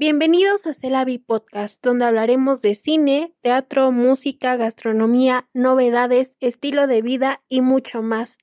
[0.00, 7.42] Bienvenidos a Celavi Podcast, donde hablaremos de cine, teatro, música, gastronomía, novedades, estilo de vida
[7.48, 8.38] y mucho más.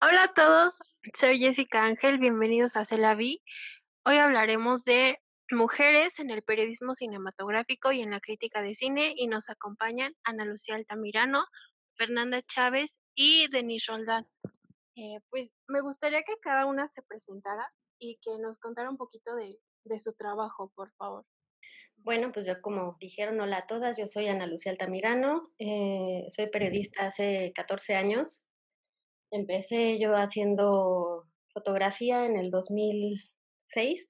[0.00, 0.78] Hola a todos,
[1.14, 3.42] soy Jessica Ángel, bienvenidos a Celavi.
[4.04, 5.18] Hoy hablaremos de
[5.50, 10.44] mujeres en el periodismo cinematográfico y en la crítica de cine y nos acompañan Ana
[10.44, 11.44] Lucía Altamirano,
[11.96, 14.26] Fernanda Chávez y Denise Roldán.
[14.96, 17.66] Eh, pues me gustaría que cada una se presentara
[17.98, 19.58] y que nos contara un poquito de,
[19.98, 21.24] su trabajo, por favor.
[21.96, 26.48] Bueno, pues yo como dijeron, hola a todas, yo soy Ana Lucía Altamirano, eh, soy
[26.48, 28.46] periodista hace 14 años.
[29.30, 34.08] Empecé yo haciendo fotografía en el 2006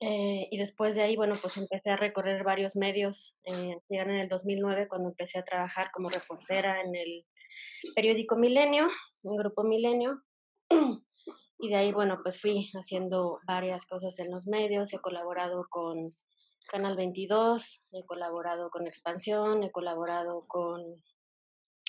[0.00, 3.34] eh, y después de ahí, bueno, pues empecé a recorrer varios medios.
[3.44, 7.26] Eh, en el 2009 cuando empecé a trabajar como reportera en el
[7.94, 8.88] periódico Milenio,
[9.24, 10.22] en Grupo Milenio.
[11.62, 14.94] Y de ahí, bueno, pues fui haciendo varias cosas en los medios.
[14.94, 16.06] He colaborado con
[16.70, 20.82] Canal 22, he colaborado con Expansión, he colaborado con...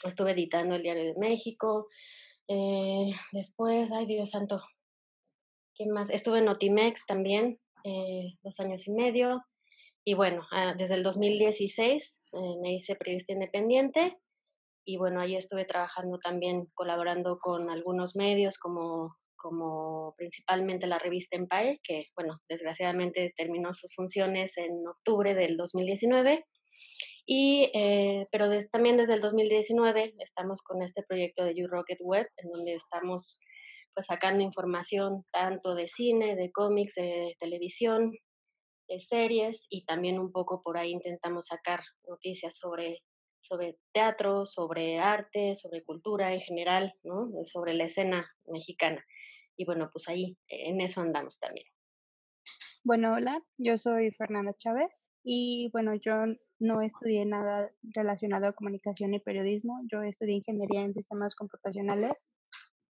[0.04, 1.88] Estuve editando el Diario de México.
[2.50, 4.62] Eh, después, ay Dios santo,
[5.76, 6.10] ¿qué más?
[6.10, 9.42] Estuve en Notimex también, eh, dos años y medio.
[10.04, 14.18] Y bueno, ah, desde el 2016 eh, me hice periodista independiente
[14.86, 21.38] y bueno, ahí estuve trabajando también, colaborando con algunos medios como, como principalmente la revista
[21.38, 26.46] Empire, que bueno, desgraciadamente terminó sus funciones en octubre del 2019.
[27.28, 32.28] Y, eh, pero también desde el 2019 estamos con este proyecto de You Rocket Web,
[32.38, 33.40] en donde estamos
[33.94, 38.12] pues sacando información tanto de cine, de cómics, de televisión,
[38.88, 43.00] de series y también un poco por ahí intentamos sacar noticias sobre,
[43.42, 47.30] sobre teatro, sobre arte, sobre cultura en general, ¿no?
[47.46, 49.04] sobre la escena mexicana.
[49.58, 51.68] Y bueno, pues ahí en eso andamos también.
[52.84, 56.14] Bueno, hola, yo soy Fernanda Chávez y bueno, yo
[56.60, 62.30] no estudié nada relacionado a comunicación y periodismo, yo estudié ingeniería en sistemas computacionales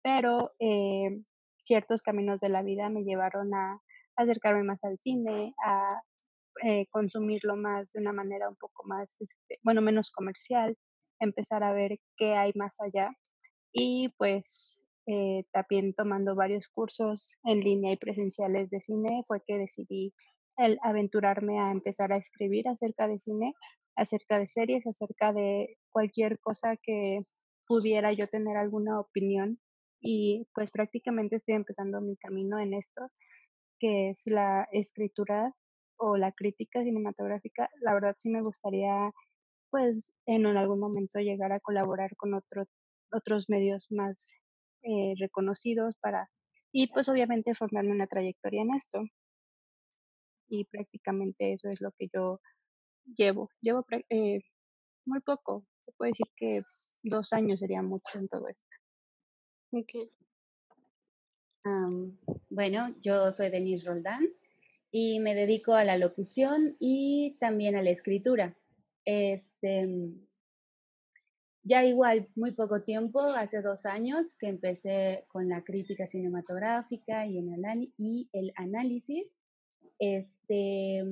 [0.04, 1.22] pero eh,
[1.62, 3.82] ciertos caminos de la vida me llevaron a
[4.16, 5.88] acercarme más al cine, a
[6.64, 10.78] eh, consumirlo más de una manera un poco más, este, bueno, menos comercial,
[11.20, 13.12] empezar a ver qué hay más allá.
[13.74, 19.58] Y pues eh, también tomando varios cursos en línea y presenciales de cine fue que
[19.58, 20.14] decidí
[20.58, 23.54] el aventurarme a empezar a escribir acerca de cine,
[23.96, 27.22] acerca de series, acerca de cualquier cosa que
[27.66, 29.60] pudiera yo tener alguna opinión
[30.02, 33.10] y pues prácticamente estoy empezando mi camino en esto,
[33.80, 35.54] que es la escritura
[35.98, 37.70] o la crítica cinematográfica.
[37.82, 39.12] La verdad sí me gustaría
[39.70, 42.66] pues en algún momento llegar a colaborar con otro,
[43.12, 44.34] otros medios más
[44.84, 46.30] eh, reconocidos para
[46.74, 49.04] y pues obviamente formarme una trayectoria en esto.
[50.50, 52.40] Y prácticamente eso es lo que yo
[53.18, 53.50] llevo.
[53.62, 54.42] Llevo eh,
[55.06, 56.62] muy poco, se puede decir que
[57.04, 58.81] dos años sería mucho en todo esto.
[62.50, 64.28] Bueno, yo soy Denise Roldán
[64.92, 68.58] y me dedico a la locución y también a la escritura.
[69.06, 69.88] Este,
[71.64, 77.40] ya igual, muy poco tiempo, hace dos años que empecé con la crítica cinematográfica y,
[77.98, 79.38] y el análisis.
[80.00, 81.04] Este,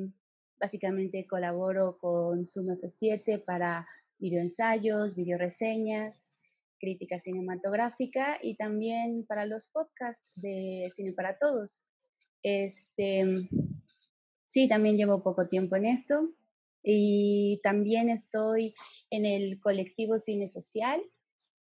[0.60, 3.88] básicamente colaboro con Zoom F7 para
[4.18, 6.29] videoensayos, videoreseñas,
[6.80, 11.86] crítica cinematográfica y también para los podcasts de Cine para Todos.
[12.42, 13.26] Este,
[14.46, 16.30] sí, también llevo poco tiempo en esto
[16.84, 18.74] y también estoy
[19.10, 21.02] en el colectivo Cine Social,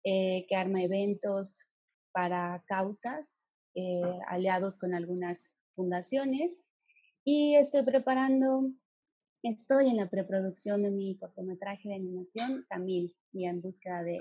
[0.05, 1.69] eh, que arma eventos
[2.13, 6.65] para causas, eh, aliados con algunas fundaciones.
[7.25, 8.71] Y estoy preparando,
[9.43, 14.21] estoy en la preproducción de mi cortometraje de animación, Camil, y en búsqueda de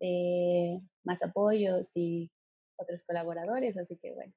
[0.00, 2.30] eh, más apoyos y
[2.76, 4.32] otros colaboradores, así que bueno,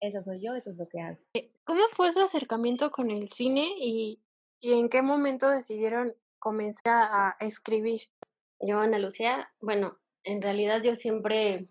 [0.00, 1.18] eso soy yo, eso es lo que hago.
[1.34, 4.20] Eh, ¿Cómo fue ese acercamiento con el cine y,
[4.60, 8.02] y en qué momento decidieron comenzar a escribir?
[8.60, 11.68] Yo, Ana Lucía, bueno, en realidad yo siempre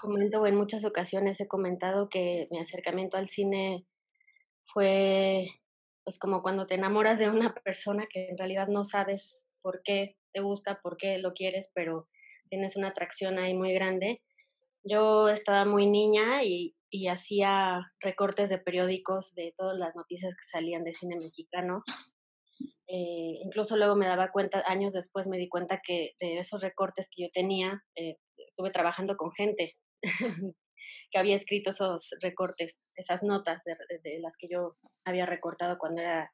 [0.00, 3.86] comento, o en muchas ocasiones he comentado que mi acercamiento al cine
[4.64, 5.46] fue
[6.04, 10.16] pues como cuando te enamoras de una persona que en realidad no sabes por qué
[10.32, 12.08] te gusta, por qué lo quieres, pero
[12.48, 14.22] tienes una atracción ahí muy grande.
[14.84, 20.48] Yo estaba muy niña y, y hacía recortes de periódicos de todas las noticias que
[20.50, 21.82] salían de cine mexicano.
[22.90, 27.08] Eh, incluso luego me daba cuenta, años después me di cuenta que de esos recortes
[27.14, 29.76] que yo tenía, eh, estuve trabajando con gente
[31.10, 34.70] que había escrito esos recortes, esas notas de, de, las que yo
[35.04, 36.32] había recortado cuando era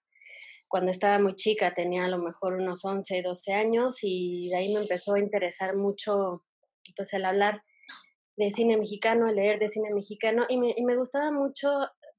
[0.75, 4.75] cuando estaba muy chica, tenía a lo mejor unos 11, 12 años y de ahí
[4.75, 6.43] me empezó a interesar mucho
[6.97, 7.63] pues el hablar
[8.37, 11.69] de cine mexicano, el leer de cine mexicano y me, y me gustaba mucho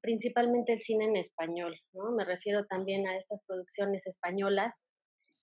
[0.00, 2.12] principalmente el cine en español, ¿no?
[2.12, 4.86] Me refiero también a estas producciones españolas,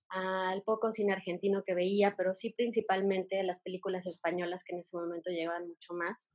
[0.10, 4.98] al poco cine argentino que veía, pero sí principalmente las películas españolas que en ese
[4.98, 6.32] momento llevaban mucho más,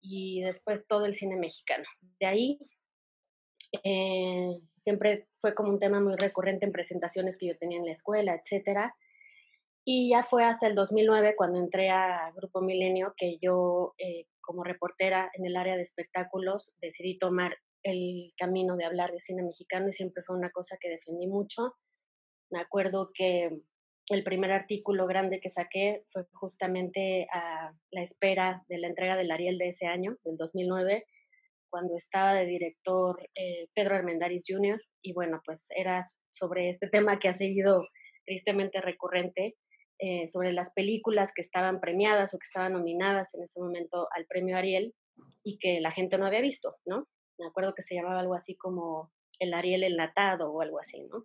[0.00, 1.84] y después todo el cine mexicano.
[2.18, 2.58] De ahí
[3.84, 7.92] eh, siempre fue como un tema muy recurrente en presentaciones que yo tenía en la
[7.92, 8.96] escuela, etcétera.
[9.84, 14.64] Y ya fue hasta el 2009 cuando entré a Grupo Milenio que yo eh, como
[14.64, 19.90] reportera en el área de espectáculos, decidí tomar el camino de hablar de cine mexicano
[19.90, 21.74] y siempre fue una cosa que defendí mucho.
[22.50, 23.50] Me acuerdo que
[24.08, 29.32] el primer artículo grande que saqué fue justamente a la espera de la entrega del
[29.32, 31.04] Ariel de ese año, del 2009,
[31.70, 34.80] cuando estaba de director eh, Pedro Armendáriz Jr.
[35.02, 36.00] Y bueno, pues era
[36.32, 37.86] sobre este tema que ha seguido
[38.24, 39.56] tristemente recurrente,
[39.98, 44.26] eh, sobre las películas que estaban premiadas o que estaban nominadas en ese momento al
[44.26, 44.94] premio Ariel
[45.42, 47.08] y que la gente no había visto, ¿no?
[47.38, 51.24] Me acuerdo que se llamaba algo así como el Ariel enlatado o algo así, ¿no?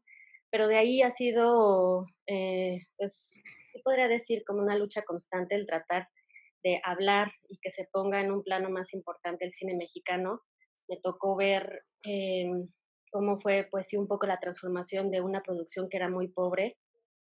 [0.49, 3.31] Pero de ahí ha sido, eh, pues,
[3.83, 6.07] podría decir como una lucha constante el tratar
[6.63, 10.41] de hablar y que se ponga en un plano más importante el cine mexicano.
[10.87, 12.49] Me tocó ver eh,
[13.11, 16.77] cómo fue, pues sí, un poco la transformación de una producción que era muy pobre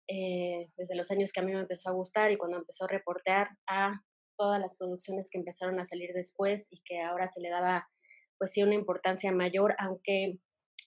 [0.07, 2.89] eh, desde los años que a mí me empezó a gustar y cuando empezó a
[2.89, 4.03] reportear a
[4.37, 7.89] todas las producciones que empezaron a salir después y que ahora se le daba
[8.37, 10.39] pues sí una importancia mayor, aunque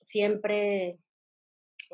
[0.01, 1.00] siempre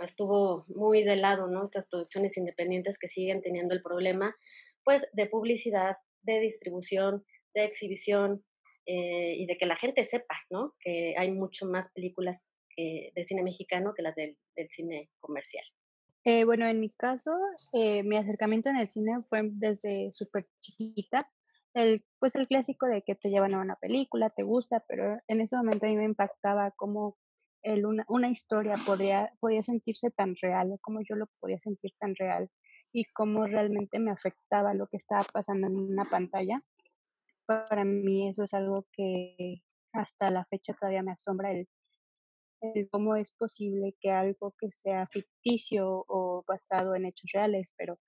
[0.01, 1.63] estuvo muy de lado, ¿no?
[1.63, 4.35] Estas producciones independientes que siguen teniendo el problema,
[4.83, 7.23] pues de publicidad, de distribución,
[7.53, 8.43] de exhibición
[8.85, 10.73] eh, y de que la gente sepa, ¿no?
[10.79, 14.35] Que hay mucho más películas de cine mexicano que las del
[14.69, 15.63] cine comercial.
[16.25, 17.37] Eh, bueno, en mi caso,
[17.73, 21.29] eh, mi acercamiento en el cine fue desde súper chiquita.
[21.73, 25.41] El, pues el clásico de que te llevan a una película, te gusta, pero en
[25.41, 27.17] ese momento a mí me impactaba cómo
[27.61, 32.49] el, una, una, historia podía sentirse tan real, como yo lo podía sentir tan real
[32.93, 36.59] y cómo realmente me afectaba lo que estaba pasando en una pantalla.
[37.45, 41.67] Para mí eso es algo que hasta la fecha todavía me asombra el
[42.91, 47.99] cómo es posible que algo que sea ficticio o basado en hechos reales, pero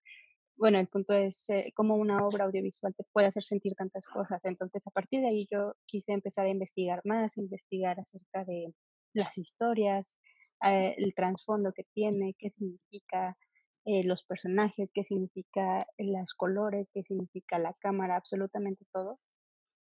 [0.58, 4.40] bueno, el punto es eh, cómo una obra audiovisual te puede hacer sentir tantas cosas.
[4.46, 8.74] Entonces, a partir de ahí yo quise empezar a investigar más, investigar acerca de
[9.14, 10.18] las historias,
[10.66, 13.38] eh, el trasfondo que tiene, qué significa
[13.86, 19.20] eh, los personajes, qué significa los colores, qué significa la cámara, absolutamente todo.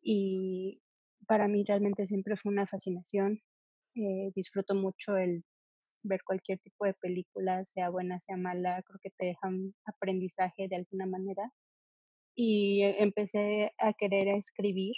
[0.03, 0.83] Y
[1.27, 3.41] para mí realmente siempre fue una fascinación
[3.97, 5.45] eh, disfruto mucho el
[6.03, 10.77] ver cualquier tipo de película, sea buena, sea mala, creo que te dejan aprendizaje de
[10.77, 11.53] alguna manera.
[12.37, 14.95] Y e, empecé a querer escribir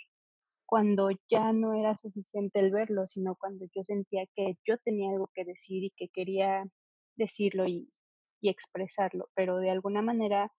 [0.66, 5.30] cuando ya no era suficiente el verlo, sino cuando yo sentía que yo tenía algo
[5.34, 6.64] que decir y que quería
[7.16, 7.88] decirlo y,
[8.40, 10.52] y expresarlo, pero de alguna manera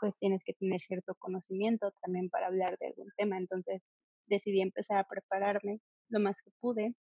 [0.00, 3.38] pues tienes que tener cierto conocimiento también para hablar de algún tema.
[3.38, 3.82] Entonces
[4.26, 6.96] decidí empezar a prepararme lo más que pude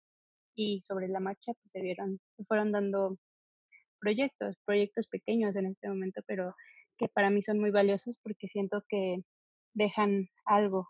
[0.55, 3.19] y sobre la marcha pues se vieron, se fueron dando
[4.01, 6.55] proyectos, proyectos pequeños en este momento, pero
[6.97, 9.19] que para mí son muy valiosos porque siento que
[9.75, 10.89] dejan algo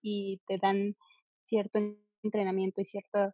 [0.00, 0.94] y te dan
[1.42, 1.80] cierto
[2.22, 3.32] entrenamiento y cierto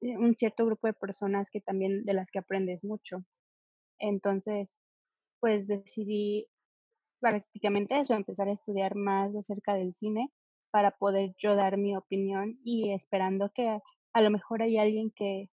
[0.00, 3.24] eh, un cierto grupo de personas que también de las que aprendes mucho.
[3.98, 4.80] Entonces,
[5.44, 6.46] pues decidí
[7.20, 10.32] prácticamente eso, empezar a estudiar más acerca del cine
[10.70, 13.78] para poder yo dar mi opinión y esperando que
[14.14, 15.50] a lo mejor hay alguien que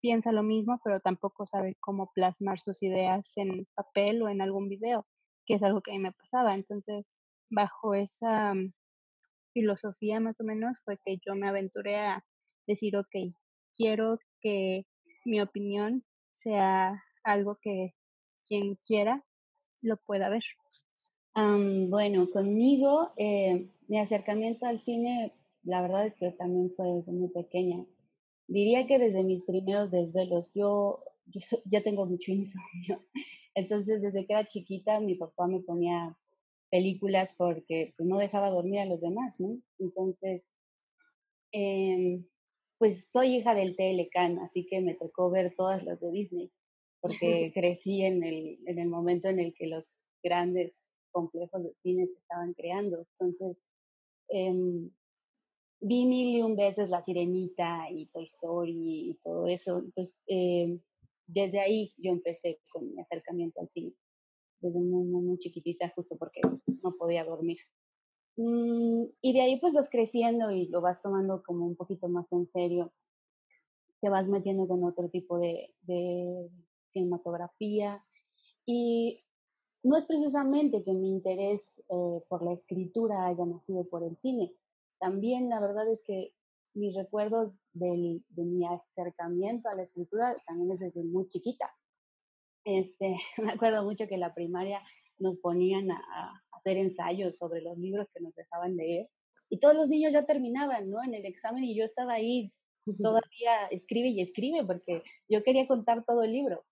[0.00, 4.68] piensa lo mismo, pero tampoco sabe cómo plasmar sus ideas en papel o en algún
[4.68, 5.08] video,
[5.44, 6.54] que es algo que a mí me pasaba.
[6.54, 7.04] Entonces,
[7.50, 8.72] bajo esa mm,
[9.54, 12.24] filosofía más o menos fue que yo me aventuré a
[12.68, 13.34] decir, ok,
[13.76, 14.86] quiero que
[15.24, 17.96] mi opinión sea algo que
[18.44, 19.24] quien quiera
[19.82, 20.42] lo pueda ver.
[21.34, 25.32] bueno, conmigo eh, mi acercamiento al cine,
[25.64, 27.84] la verdad es que también fue desde muy pequeña
[28.52, 33.02] diría que desde mis primeros desvelos, yo, yo, yo tengo mucho insomnio.
[33.54, 36.16] Entonces, desde que era chiquita, mi papá me ponía
[36.70, 39.58] películas porque pues, no dejaba dormir a los demás, ¿no?
[39.78, 40.54] Entonces,
[41.52, 42.24] eh,
[42.78, 46.50] pues soy hija del TLCAN, así que me tocó ver todas las de Disney.
[47.02, 52.06] Porque crecí en el, en el momento en el que los grandes complejos de cine
[52.06, 53.06] se estaban creando.
[53.12, 53.60] Entonces,
[54.28, 54.90] em,
[55.80, 59.80] vi mil y un veces La Sirenita y Toy Story y todo eso.
[59.80, 60.80] Entonces, em,
[61.26, 63.92] desde ahí yo empecé con mi acercamiento al cine,
[64.60, 66.40] desde muy, muy, muy chiquitita, justo porque
[66.82, 67.58] no podía dormir.
[68.36, 72.32] Mm, y de ahí pues vas creciendo y lo vas tomando como un poquito más
[72.32, 72.92] en serio.
[74.00, 76.48] Te vas metiendo con otro tipo de, de
[76.92, 78.04] cinematografía.
[78.66, 79.24] Y
[79.82, 84.54] no es precisamente que mi interés eh, por la escritura haya nacido por el cine.
[85.00, 86.34] También la verdad es que
[86.74, 91.70] mis recuerdos de mi acercamiento a la escritura también es desde muy chiquita.
[92.64, 94.80] Este, me acuerdo mucho que en la primaria
[95.18, 99.08] nos ponían a, hacer ensayos sobre los libros que nos dejaban leer
[99.48, 101.02] y todos los niños ya terminaban, ¿no?
[101.02, 102.52] En el examen y yo estaba ahí
[103.02, 106.64] todavía escribe y escribe porque yo quería contar todo el libro.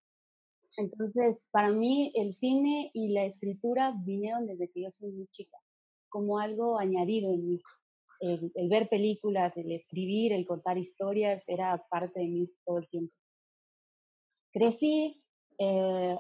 [0.81, 5.59] Entonces, para mí el cine y la escritura vinieron desde que yo soy muy chica,
[6.09, 7.63] como algo añadido en mí.
[8.21, 13.15] El, ver películas, el escribir, el contar historias, era parte de mí todo el tiempo.
[14.53, 15.23] Crecí
[15.59, 16.17] eh,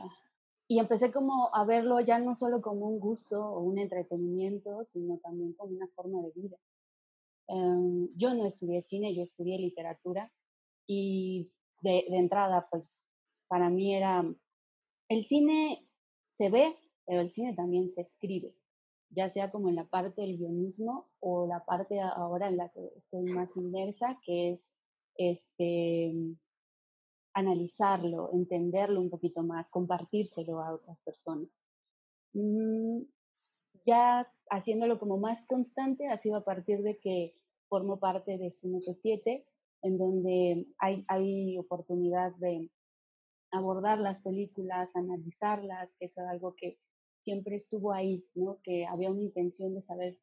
[0.68, 5.18] y empecé como a verlo ya no solo como un gusto o un entretenimiento, sino
[5.18, 6.56] también como una forma de vida.
[7.48, 10.30] Em, yo no estudié cine, yo estudié literatura
[10.86, 11.50] y
[11.82, 13.04] de, de entrada, pues
[13.50, 14.24] para mí era,
[15.10, 15.84] el cine
[16.28, 16.74] se ve,
[17.04, 18.54] pero el cine también se escribe,
[19.10, 22.92] ya sea como en la parte del guionismo o la parte ahora en la que
[22.96, 24.76] estoy más inmersa, que es
[25.16, 26.14] este,
[27.34, 31.60] analizarlo, entenderlo un poquito más, compartírselo a otras personas.
[32.32, 33.02] Mm,
[33.84, 37.34] ya haciéndolo como más constante ha sido a partir de que
[37.68, 39.44] formo parte de Sunote 7,
[39.82, 42.70] en donde hay oportunidad de
[43.52, 46.78] abordar las películas, analizarlas, que eso es algo que
[47.20, 48.60] siempre estuvo ahí, ¿no?
[48.62, 50.18] Que había una intención de saber,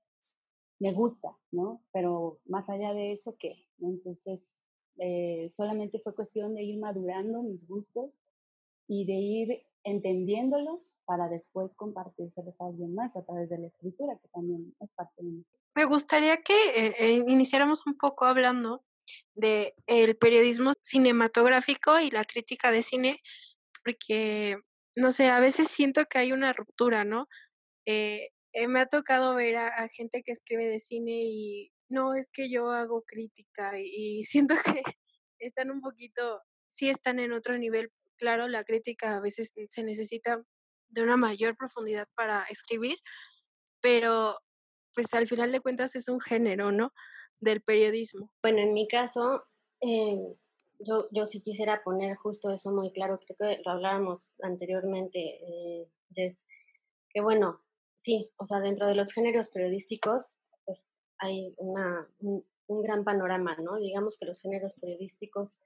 [0.79, 1.83] me gusta, ¿no?
[1.91, 3.55] Pero más allá de eso, ¿qué?
[3.79, 4.61] Entonces,
[4.97, 8.17] eh, solamente fue cuestión de ir madurando mis gustos
[8.87, 14.17] y de ir entendiéndolos para después compartírselos a alguien más a través de la escritura,
[14.21, 15.45] que también es parte de mí.
[15.75, 18.83] Me gustaría que eh, eh, iniciáramos un poco hablando
[19.35, 23.21] de el periodismo cinematográfico y la crítica de cine,
[23.83, 24.57] porque,
[24.95, 27.27] no sé, a veces siento que hay una ruptura, ¿no?
[27.85, 32.29] Eh, eh, me ha tocado ver a, gente que escribe de cine y no, es
[32.31, 34.83] que yo hago crítica y, siento que
[35.39, 37.91] están un poquito, sí están en otro nivel.
[38.17, 40.41] Claro, la crítica a veces se necesita
[40.89, 42.97] de una mayor profundidad para escribir,
[43.81, 44.39] pero
[44.93, 46.91] pues al final de cuentas es un género, ¿no?
[47.39, 48.29] Del periodismo?
[48.43, 49.43] Bueno, en mi caso,
[49.81, 50.35] eh,
[50.79, 55.87] yo, yo sí quisiera poner justo eso muy claro, creo que lo hablábamos anteriormente, eh,
[57.09, 57.61] que bueno,
[58.01, 60.25] sí, o sea, dentro de los géneros periodísticos,
[60.65, 60.85] pues
[61.19, 62.43] hay una, un,
[62.83, 63.77] gran panorama, ¿no?
[63.77, 65.57] Digamos que los géneros periodísticos,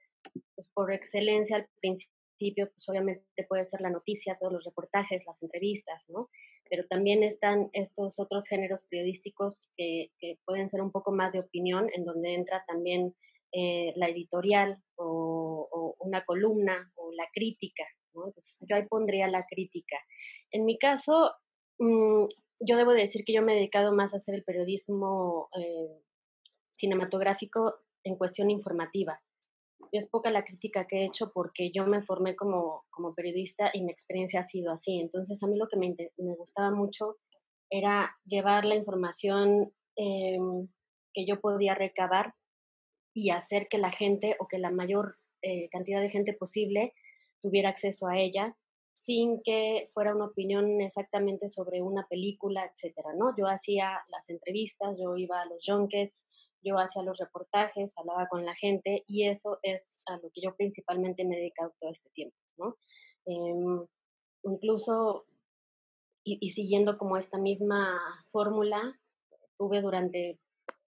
[0.54, 5.42] pues por excelencia al principio, pues obviamente puede ser la noticia, todos los reportajes, las
[5.42, 6.30] entrevistas, ¿no?
[6.72, 10.10] Pero también están estos otros géneros periodísticos que,
[10.46, 13.14] pueden ser un poco más de opinión, en donde entra también
[13.52, 17.84] eh, la editorial o, una columna o la crítica.
[18.14, 19.98] yo ahí pondría la crítica.
[20.50, 21.32] En mi caso,
[21.78, 22.24] mm,
[22.60, 26.00] yo debo decir que yo me he dedicado más a hacer el periodismo eh,
[26.72, 29.20] cinematográfico en cuestión informativa
[29.90, 33.82] es poca la crítica que he hecho porque yo me formé como, como periodista y
[33.82, 35.00] mi experiencia ha sido así.
[35.00, 37.16] Entonces a mí lo que me, me gustaba mucho
[37.70, 40.68] era llevar la información em,
[41.12, 42.34] que yo podía recabar
[43.14, 46.94] y hacer que la gente o que la mayor eh, cantidad de gente posible
[47.42, 48.56] tuviera acceso a ella
[48.98, 53.34] sin que fuera una opinión exactamente sobre una película, etcétera, ¿no?
[53.36, 56.24] Yo hacía las entrevistas, yo iba a los junkets,
[56.62, 60.54] yo hacía los reportajes, hablaba con la gente y eso es a lo que yo
[60.56, 62.76] principalmente me he dedicado todo este tiempo, ¿no?
[63.26, 63.86] Em,
[64.44, 65.26] incluso,
[66.24, 67.98] y, siguiendo como esta misma
[68.30, 68.98] fórmula,
[69.58, 70.38] tuve durante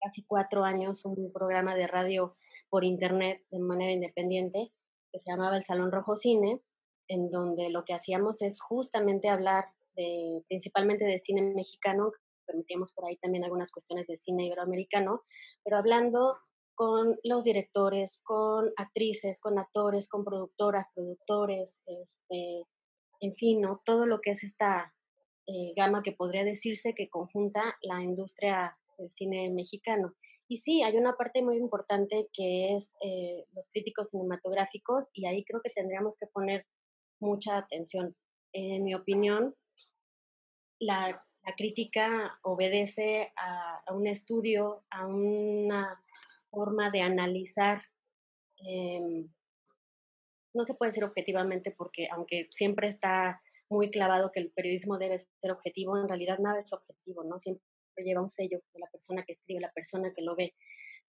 [0.02, 2.36] casi cuatro años un programa de radio
[2.70, 4.72] por internet de manera independiente
[5.12, 6.60] que se llamaba El Salón Rojo Cine,
[7.08, 9.66] en donde lo que hacíamos es justamente hablar
[10.48, 12.12] principalmente de cine mexicano,
[12.44, 15.22] permitíamos por ahí también algunas cuestiones de cine iberoamericano,
[15.64, 16.38] pero hablando
[16.76, 22.64] con los directores, con actrices, con actores, con productoras, productores, este,
[23.20, 23.82] en fin, ¿no?
[23.86, 24.94] todo lo que es esta
[25.48, 30.14] eh, gama que podría decirse que conjunta la industria del cine mexicano.
[30.48, 35.44] Y sí, hay una parte muy importante que es eh, los críticos cinematográficos y ahí
[35.46, 36.66] creo que tendríamos que poner
[37.20, 38.16] mucha atención.
[38.54, 39.56] En mi opinión,
[40.80, 46.02] la, crítica obedece a, un estudio, a una
[46.50, 47.84] forma de analizar.
[48.58, 49.28] Em,
[50.54, 55.20] no se puede decir objetivamente porque aunque siempre está muy clavado que el periodismo debe
[55.20, 57.40] ser objetivo, en realidad nada es objetivo, ¿no?
[57.40, 57.64] Siempre
[57.98, 60.54] lleva un sello de la persona que escribe, la persona que lo ve,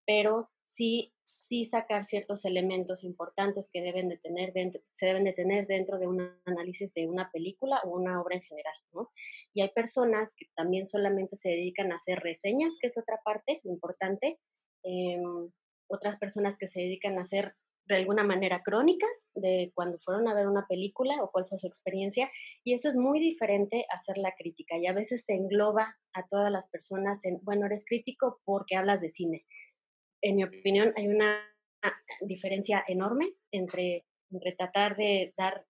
[0.07, 5.33] pero sí, sí sacar ciertos elementos importantes que deben de tener dentro, se deben de
[5.33, 8.75] tener dentro de un análisis de una película o una obra en general.
[9.55, 13.61] Y hay personas que también solamente se dedican a hacer reseñas, que es otra parte
[13.65, 14.39] importante,
[14.83, 15.51] em,
[15.89, 17.55] otras personas que se dedican a hacer
[17.87, 21.67] de alguna manera crónicas de cuando fueron a ver una película o cuál fue su
[21.67, 22.31] experiencia
[22.65, 26.27] y eso es muy diferente a hacer la crítica y a veces se engloba a
[26.29, 29.45] todas las personas en, bueno, eres crítico porque hablas de cine.
[30.25, 31.39] En mi opinión hay una
[32.23, 34.07] diferencia enorme entre,
[34.57, 35.67] tratar de dar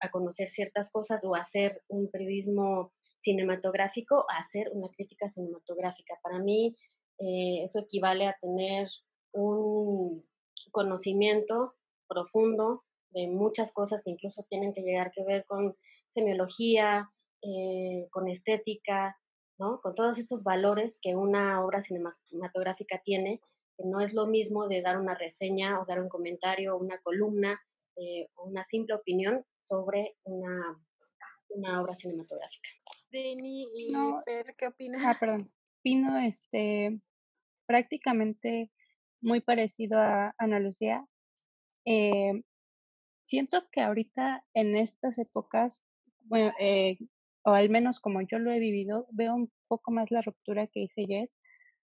[0.00, 6.14] a, conocer ciertas cosas o hacer un periodismo cinematográfico a hacer una crítica cinematográfica.
[6.22, 6.76] Para mí
[7.18, 8.88] eh, eso equivale a tener
[9.32, 10.24] un
[10.70, 11.74] conocimiento
[12.08, 15.76] profundo de muchas cosas que incluso tienen que llegar que ver con
[16.10, 17.10] semiología,
[17.42, 19.18] eh, con estética,
[19.58, 19.80] ¿no?
[19.80, 23.40] con todos estos valores que una obra cinematográfica tiene,
[23.76, 26.98] que no es lo mismo de dar una reseña o dar un comentario o una
[27.00, 27.60] columna
[27.96, 30.78] eh, o una simple opinión sobre una,
[31.50, 32.68] una obra cinematográfica.
[33.10, 33.92] Deni y
[34.24, 35.02] Per, ¿qué opinas?
[35.04, 35.52] Ah, perdón.
[35.80, 37.00] Opino este,
[37.66, 38.70] prácticamente
[39.20, 41.06] muy parecido a Ana Lucía.
[41.84, 42.42] Eh,
[43.26, 45.84] siento que ahorita en estas épocas,
[46.22, 46.98] bueno, eh,
[47.44, 50.80] o al menos como yo lo he vivido, veo un poco más la ruptura que
[50.80, 51.34] dice Jess,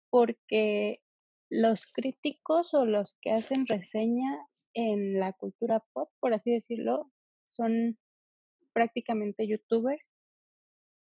[0.09, 1.01] porque
[1.49, 7.11] los críticos o los que hacen reseña en la cultura pop, por así decirlo,
[7.43, 7.97] son
[8.73, 10.03] prácticamente youtubers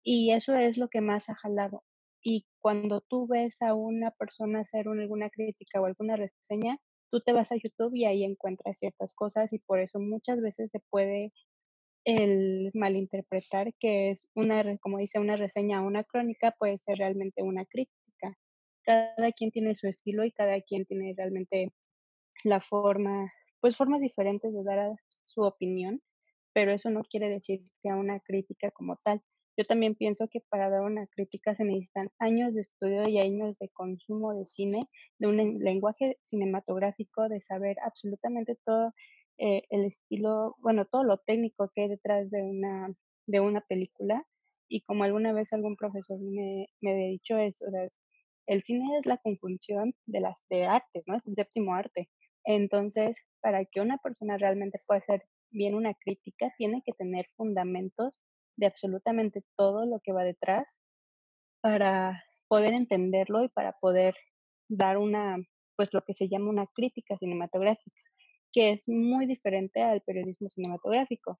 [0.03, 1.83] y eso es lo que más ha jalado.
[2.21, 6.77] Y cuando tú ves a una persona hacer alguna crítica o alguna reseña,
[7.09, 10.71] tú te vas a YouTube y ahí encuentras ciertas cosas y por eso muchas veces
[10.71, 11.33] se puede
[12.05, 17.43] el malinterpretar que es una, como dice, una reseña o una crónica puede ser realmente
[17.43, 18.02] una crítica.
[18.83, 21.73] Cada quien tiene su estilo y cada quien tiene realmente
[22.43, 24.91] la forma, pues formas diferentes de dar
[25.21, 26.01] su opinión,
[26.53, 29.21] pero eso no quiere decir que sea una crítica como tal.
[29.55, 33.59] Yo también pienso que para dar una crítica se necesitan años de estudio y años
[33.59, 38.93] de consumo de cine, de un lenguaje cinematográfico, de saber absolutamente todo
[39.37, 42.93] eh, el estilo, bueno, todo lo técnico que hay detrás de una,
[43.27, 44.25] de una película.
[44.67, 47.65] Y como alguna vez algún profesor me, me había dicho eso,
[48.47, 51.15] el cine es la conjunción de las de artes, ¿no?
[51.15, 52.09] Es el séptimo arte.
[52.45, 58.21] Entonces, para que una persona realmente pueda hacer bien una crítica, tiene que tener fundamentos
[58.57, 60.79] de absolutamente todo lo que va detrás
[61.61, 64.15] para poder entenderlo y para poder
[64.67, 65.37] dar una,
[65.75, 68.01] pues lo que se llama una crítica cinematográfica,
[68.51, 71.39] que es muy diferente al periodismo cinematográfico,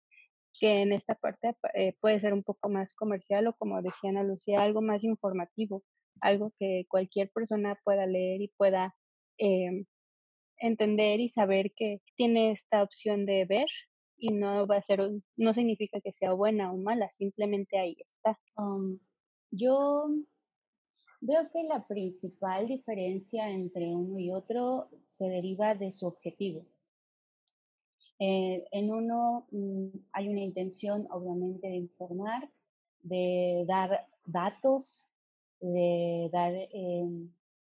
[0.59, 4.23] que en esta parte eh, puede ser un poco más comercial o como decía Ana
[4.23, 5.83] Lucía, algo más informativo,
[6.21, 8.95] algo que cualquier persona pueda leer y pueda
[9.38, 9.86] em,
[10.58, 13.67] entender y saber que tiene esta opción de ver
[14.17, 15.02] y no va a ser,
[15.36, 18.39] no significa que sea buena o mala, simplemente ahí está.
[18.56, 18.99] Um,
[19.52, 20.08] yo
[21.19, 26.65] veo que la principal diferencia entre uno y otro se deriva de su objetivo.
[28.19, 32.49] Eh, en uno mm, hay una intención, obviamente, de informar,
[33.02, 35.10] de dar datos,
[35.63, 37.32] de dar em,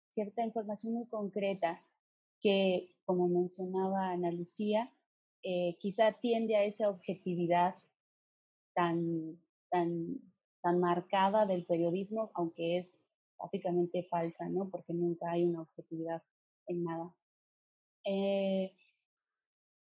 [0.09, 1.83] cierta información muy concreta
[2.41, 4.91] que, como mencionaba Ana Lucía,
[5.43, 7.75] eh, quizá tiende a esa objetividad
[8.75, 9.39] tan,
[9.71, 10.19] tan,
[10.63, 12.99] tan marcada del periodismo, aunque es
[13.39, 14.71] básicamente falsa, ¿no?
[14.71, 16.23] Porque nunca hay una objetividad
[16.67, 17.15] en nada.
[18.07, 18.73] Eh,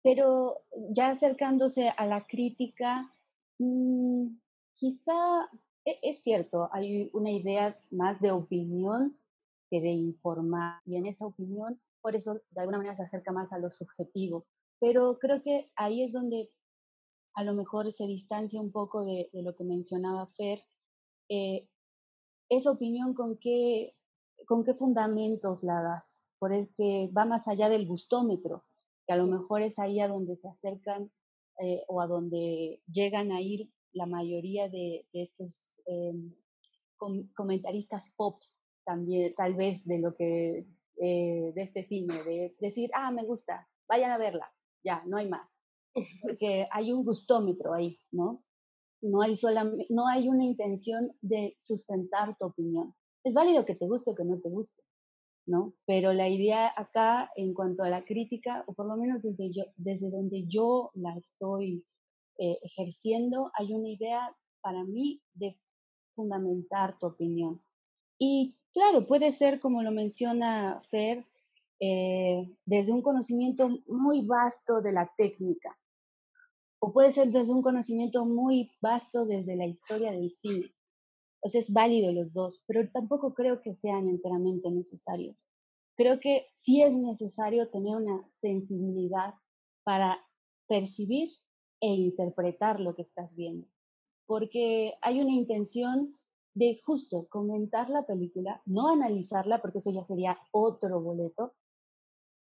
[0.01, 3.13] pero ya acercándose a la crítica,
[3.57, 4.27] mm,
[4.73, 5.49] quizá
[6.01, 9.17] es cierto, hay una idea más de opinión
[9.69, 13.51] que de informar, y en esa opinión, por eso de alguna manera se acerca más
[13.51, 14.45] a lo subjetivo,
[14.79, 16.51] pero creo que ahí es donde
[17.35, 20.63] a lo mejor se distancia un poco de, lo que mencionaba Fer.
[21.29, 21.67] Eh,
[22.49, 23.95] esa opinión con qué,
[24.47, 28.65] con qué fundamentos la das, por el que va más allá del gustómetro,
[29.05, 31.11] que a lo mejor es ahí a donde se acercan
[31.59, 36.33] eh, o a donde llegan a ir la mayoría de, estos em,
[37.35, 40.65] comentaristas pops también, tal vez de lo que,
[40.97, 44.51] eh, de este cine, de decir, ah, me gusta, vayan a verla,
[44.83, 45.59] ya, no hay más.
[46.21, 48.43] porque hay un gustómetro ahí, ¿no?
[49.01, 52.93] No hay, solamente, no hay una intención de sustentar tu opinión.
[53.23, 54.83] Es válido que te guste o que no te guste,
[55.45, 55.73] ¿no?
[55.85, 59.63] Pero la idea acá en cuanto a la crítica, o por lo menos desde, yo,
[59.77, 61.85] desde donde yo la estoy
[62.39, 65.59] eh, ejerciendo, hay una idea para mí de
[66.13, 67.61] fundamentar tu opinión.
[68.17, 71.25] Y claro, puede ser, como lo menciona Fer,
[71.81, 75.77] eh, desde un conocimiento muy vasto de la técnica,
[76.81, 80.71] o puede ser desde un conocimiento muy vasto desde la historia del cine.
[81.41, 85.49] O sea, es válido los dos, pero tampoco creo que sean enteramente necesarios.
[85.95, 89.33] Creo que sí es necesario tener una sensibilidad
[89.83, 90.17] para
[90.67, 91.29] percibir
[91.81, 93.67] e interpretar lo que estás viendo,
[94.25, 96.19] porque hay una intención
[96.53, 101.53] de justo comentar la película, no analizarla, porque eso ya sería otro boleto.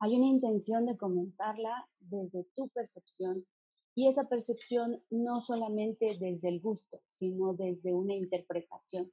[0.00, 3.46] Hay una intención de comentarla desde tu percepción
[3.94, 9.12] y esa percepción no solamente desde el gusto, sino desde una interpretación.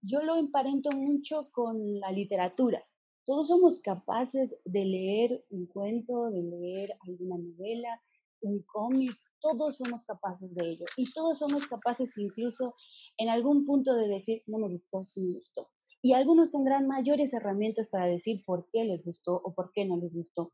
[0.00, 2.82] Yo lo emparento mucho con la literatura.
[3.24, 8.02] Todos somos capaces de leer un cuento, de leer alguna novela,
[8.42, 10.86] un cómic, todos somos capaces de ello.
[10.96, 12.74] Y todos somos capaces incluso
[13.16, 15.68] en algún punto de decir, no me gustó, sí me gustó.
[16.02, 19.96] Y algunos tendrán mayores herramientas para decir por qué les gustó o por qué no
[19.96, 20.52] les gustó.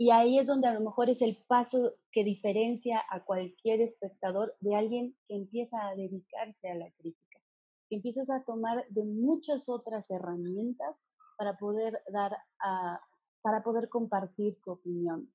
[0.00, 4.54] Y ahí es donde a lo mejor es el paso que diferencia a cualquier espectador
[4.60, 7.40] de alguien que empieza a dedicarse a la crítica,
[7.88, 12.36] que empiezas a tomar de muchas otras herramientas para poder dar
[13.42, 15.32] para poder compartir tu opinión.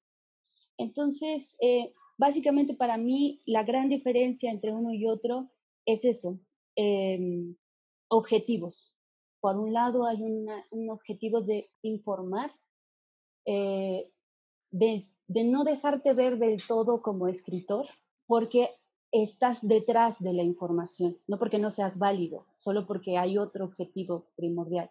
[0.78, 5.50] Entonces, eh, básicamente para mí la gran diferencia entre uno y otro
[5.86, 6.40] es eso,
[6.76, 7.56] em,
[8.10, 8.96] objetivos.
[9.40, 12.52] Por un lado hay un objetivo de informar,
[13.46, 14.10] eh,
[14.72, 17.88] de, de no dejarte ver del todo como escritor,
[18.26, 18.70] porque
[19.12, 24.26] estás detrás de la información, no porque no seas válido, solo porque hay otro objetivo
[24.36, 24.90] primordial.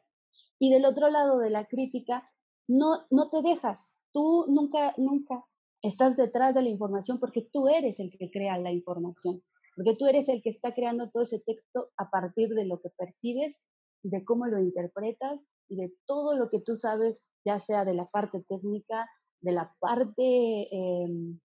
[0.59, 2.31] Y del otro lado de la crítica,
[2.69, 5.45] no, no te dejas, tú nunca, nunca
[5.83, 9.43] estás detrás de la información porque tú eres el que crea la información,
[9.77, 12.91] porque tú eres el que está creando todo ese texto a partir de lo que
[12.91, 13.63] percibes,
[14.03, 18.07] de cómo lo interpretas y de todo lo que tú sabes, ya sea de la
[18.07, 19.09] parte técnica,
[19.41, 21.41] de la parte em,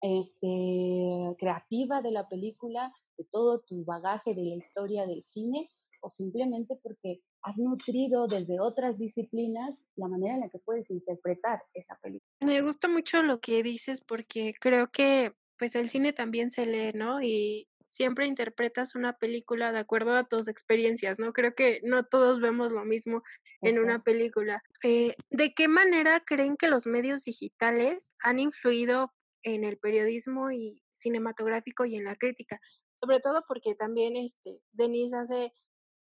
[0.00, 5.70] este, creativa de la película, de todo tu bagaje de la historia del cine,
[6.00, 11.62] o simplemente porque has nutrido desde otras disciplinas la manera en la que puedes interpretar
[11.74, 12.26] esa película.
[12.44, 16.92] Me gusta mucho lo que dices porque creo que pues el cine también se lee,
[16.94, 17.22] ¿no?
[17.22, 21.32] Y siempre interpretas una película de acuerdo a tus experiencias, ¿no?
[21.32, 23.22] Creo que no todos vemos lo mismo
[23.60, 24.62] en una película.
[24.82, 30.82] Eh, ¿De qué manera creen que los medios digitales han influido en el periodismo y
[30.92, 32.58] cinematográfico y en la crítica?
[32.96, 35.52] Sobre todo porque también este, Denise hace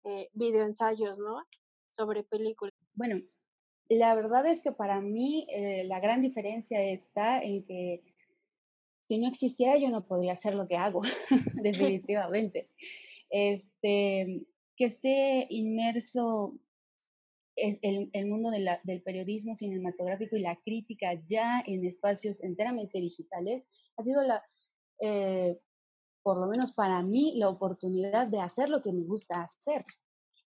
[0.04, 1.44] eh, videoensayos, ¿no?
[1.86, 2.74] Sobre películas.
[2.94, 3.20] Bueno,
[3.88, 8.02] la verdad es que para mí eh, la gran diferencia está en que
[9.00, 11.02] si no existiera yo no podría hacer lo que hago,
[11.62, 12.68] definitivamente.
[13.30, 16.54] Este, que esté inmerso
[17.56, 23.66] es el, el, mundo del periodismo cinematográfico y la crítica ya en espacios enteramente digitales
[23.96, 24.44] ha sido la,
[25.00, 25.58] eh,
[26.28, 29.82] por lo menos para mí, la oportunidad de hacer lo que me gusta hacer.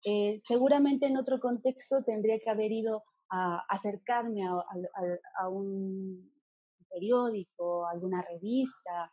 [0.05, 6.31] Eh, seguramente en otro contexto tendría que haber ido a acercarme a, a, a un
[6.87, 9.11] periódico, alguna revista,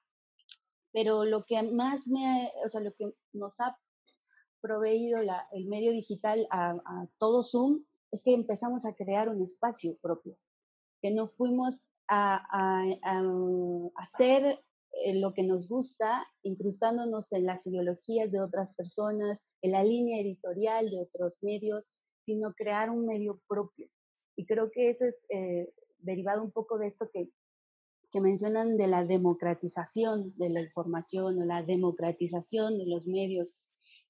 [0.93, 3.75] pero lo que más me, o sea, lo que nos ha
[4.61, 9.43] proveído la, el medio digital a, a, todo Zoom es que empezamos a crear un
[9.43, 10.37] espacio propio,
[11.01, 13.23] que no fuimos a, a
[14.03, 14.68] hacer eh,
[15.15, 20.91] lo que nos gusta, incrustándonos en las ideologías de otras personas, en la línea editorial
[20.91, 21.91] de otros medios,
[22.23, 23.89] sino crear un medio propio.
[24.37, 27.31] Y creo que eso es eh, derivado un poco de esto que,
[28.11, 33.57] que mencionan de la democratización de la información o la democratización de los medios,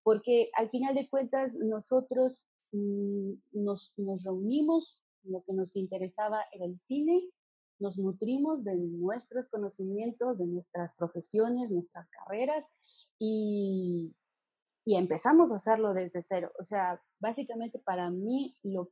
[0.02, 6.64] porque al final de cuentas nosotros mm, nos, nos reunimos, lo que nos interesaba era
[6.64, 7.22] el cine,
[7.80, 12.70] nos nutrimos de nuestros conocimientos, de nuestras profesiones, nuestras carreras
[13.18, 14.14] y,
[14.84, 16.52] y empezamos a hacerlo desde cero.
[16.58, 18.90] O sea, básicamente para mí lo,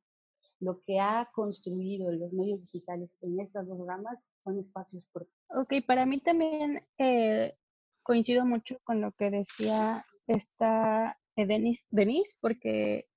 [0.61, 5.37] lo que ha construido los medios digitales en estas dos ramas son espacios propios.
[5.49, 7.57] Ok, para mí también eh,
[8.03, 13.09] coincido mucho con lo que decía esta eh, Denise, Denise, porque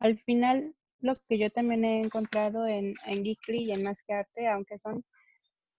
[0.00, 4.14] al final lo que yo también he encontrado en, en Geekly y en Más que
[4.14, 5.04] Arte, aunque son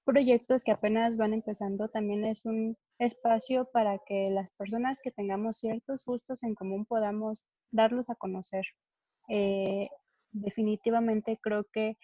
[0.06, 5.58] proyectos que apenas van empezando, también es un espacio para que las personas que tengamos
[5.58, 8.64] ciertos gustos en común podamos darlos a conocer.
[9.30, 9.90] Eh,
[10.32, 11.98] definitivamente creo que,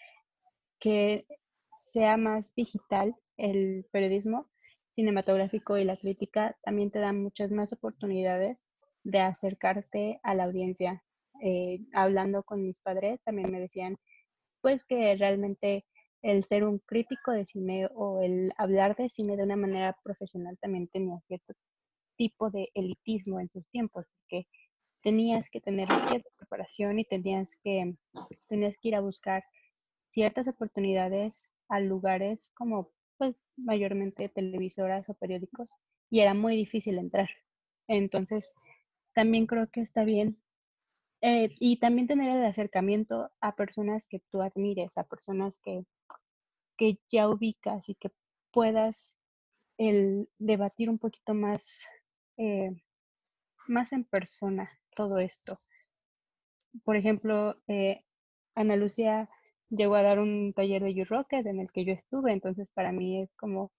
[0.79, 1.25] que
[1.75, 4.49] sea más digital el periodismo
[4.91, 8.69] cinematográfico y la crítica también te dan muchas más oportunidades
[9.03, 11.03] de acercarte a la audiencia.
[11.41, 13.97] Eh, hablando con mis padres, también me decían,
[14.61, 15.85] pues que realmente
[16.21, 20.57] el ser un crítico de cine o el hablar de cine de una manera profesional
[20.59, 21.53] también tenía cierto
[22.17, 24.47] tipo de elitismo en sus tiempos, porque
[25.03, 27.95] tenías que tener cierta preparación y tenías que,
[28.47, 29.43] tenías que ir a buscar
[30.09, 35.71] ciertas oportunidades a lugares como pues mayormente televisoras o periódicos
[36.09, 37.29] y era muy difícil entrar.
[37.87, 38.51] Entonces,
[39.13, 40.41] también creo que está bien.
[41.27, 45.83] Eh, y también tener el acercamiento a personas que tú admires, a personas que,
[46.77, 48.11] que ya ubicas y que
[48.51, 49.17] puedas
[49.79, 51.83] el debatir un poquito más,
[52.37, 52.69] eh,
[53.65, 55.59] más en persona todo esto.
[56.83, 58.03] Por ejemplo, eh,
[58.53, 59.27] Ana Lucía
[59.71, 63.23] llegó a dar un taller de U-Rocket en el que yo estuve, entonces para mí
[63.23, 63.71] es como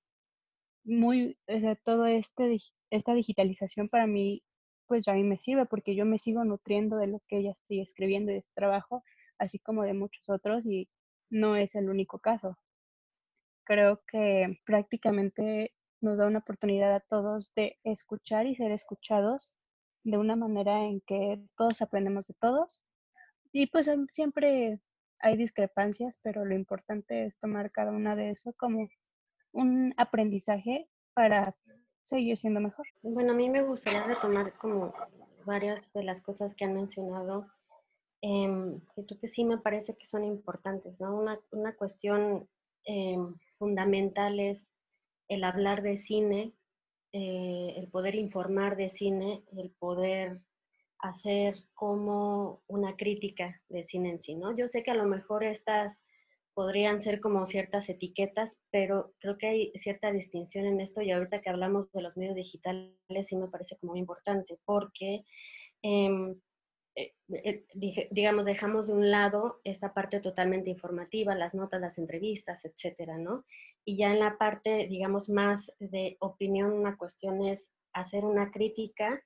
[0.82, 2.58] muy, o sea, todo este,
[2.90, 4.42] esta digitalización para mí,
[4.86, 7.82] pues a mí me sirve porque yo me sigo nutriendo de lo que ella sigue
[7.82, 9.04] escribiendo y de su trabajo,
[9.38, 10.88] así como de muchos otros y
[11.30, 12.58] no es el único caso.
[13.64, 19.54] Creo que prácticamente nos da una oportunidad a todos de escuchar y ser escuchados
[20.04, 22.84] de una manera en que todos aprendemos de todos.
[23.52, 24.80] Y pues siempre
[25.18, 28.88] hay discrepancias, pero lo importante es tomar cada una de eso como
[29.52, 31.56] un aprendizaje para
[32.06, 32.86] seguir siendo mejor.
[33.02, 34.94] Bueno, a mí me gustaría retomar como
[35.44, 37.48] varias de las cosas que han mencionado,
[38.22, 41.16] eh, que creo que sí me parece que son importantes, ¿no?
[41.16, 42.48] Una, una cuestión
[42.84, 44.68] em, fundamental es
[45.28, 46.52] el hablar de cine,
[47.12, 50.40] eh, el poder informar de cine, el poder
[51.00, 54.56] hacer como una crítica de cine en sí, ¿no?
[54.56, 56.00] Yo sé que a lo mejor estas
[56.56, 61.42] podrían ser como ciertas etiquetas, pero creo que hay cierta distinción en esto y ahorita
[61.42, 62.94] que hablamos de los medios digitales
[63.26, 65.26] sí me parece como muy importante porque,
[65.82, 66.40] em,
[66.94, 67.12] eh,
[67.44, 67.66] eh,
[68.10, 73.44] digamos, dejamos de un lado esta parte totalmente informativa, las notas, las entrevistas, etcétera, ¿no?
[73.84, 79.22] Y ya en la parte, digamos, más de opinión, una cuestión es hacer una crítica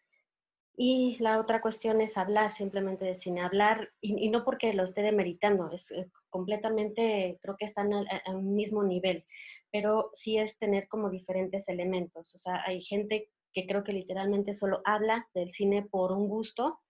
[0.76, 5.02] y la otra cuestión es hablar simplemente de cine, hablar, y, no porque lo esté
[5.02, 9.24] demeritando, es eh, completamente, creo que están a, un mismo nivel,
[9.70, 12.34] pero sí es tener como diferentes elementos.
[12.34, 16.80] O sea, hay gente que creo que literalmente solo habla del cine por un gusto,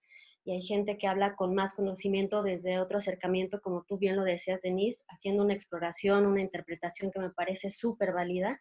[0.43, 4.23] y hay gente que habla con más conocimiento desde otro acercamiento, como tú bien lo
[4.23, 8.59] decías, Denise, haciendo una exploración, una interpretación que me parece súper válida.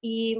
[0.00, 0.38] Y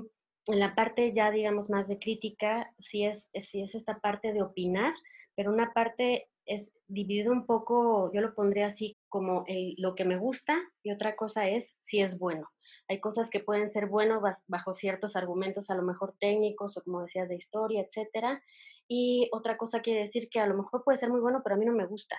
[0.48, 4.42] en la parte ya, digamos, más de crítica, sí es, sí es esta parte de
[4.42, 4.92] opinar,
[5.36, 9.44] pero una parte es dividido un poco, yo lo pondría así como
[9.76, 12.48] lo que me gusta y otra cosa es si es bueno.
[12.88, 17.02] Hay cosas que pueden ser buenos bajo ciertos argumentos, a lo mejor técnicos o como
[17.02, 18.42] decías de historia, etcétera.
[18.88, 21.58] Y otra cosa quiere decir que a lo mejor puede ser muy bueno, pero a
[21.58, 22.16] mí no me gusta.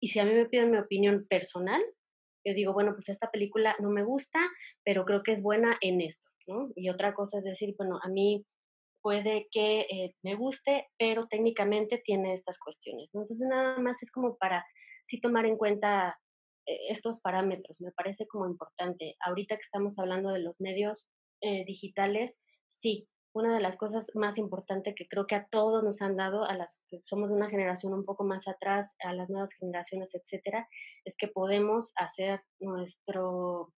[0.00, 1.80] Y si a mí me piden mi opinión personal,
[2.44, 4.40] yo digo, bueno, pues esta película no me gusta,
[4.84, 6.29] pero creo que es buena en esto.
[6.74, 8.44] Y otra cosa es decir, bueno, a mí
[9.02, 14.36] puede que eh, me guste, pero técnicamente tiene estas cuestiones, Entonces nada más es como
[14.36, 14.64] para
[15.06, 16.18] sí tomar en cuenta
[16.66, 19.16] eh, estos parámetros, me parece como importante.
[19.24, 21.08] Ahorita que estamos hablando de los medios
[21.40, 26.02] eh, digitales, sí, una de las cosas más importantes que creo que a todos nos
[26.02, 29.30] han dado, a las que somos de una generación un poco más atrás, a las
[29.30, 30.68] nuevas generaciones, etcétera,
[31.04, 33.72] es que podemos hacer nuestro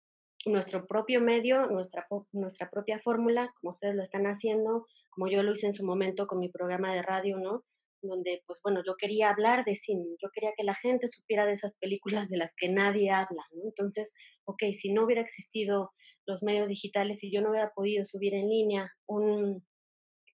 [0.47, 5.53] nuestro propio medio, nuestra, nuestra propia fórmula, como ustedes lo están haciendo, como yo lo
[5.53, 7.65] hice en su momento con mi programa de radio, ¿no?
[8.03, 11.53] Donde, pues bueno, yo quería hablar de cine, yo quería que la gente supiera de
[11.53, 13.63] esas películas de las que nadie habla, ¿no?
[13.65, 14.13] Entonces,
[14.45, 15.93] ok, si no hubiera existido
[16.27, 19.65] los medios digitales y yo no hubiera podido subir en línea un,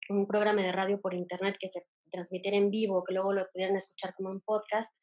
[0.09, 3.77] un programa de radio por internet que se transmitiera en vivo, que luego lo pudieran
[3.77, 4.97] escuchar como un podcast,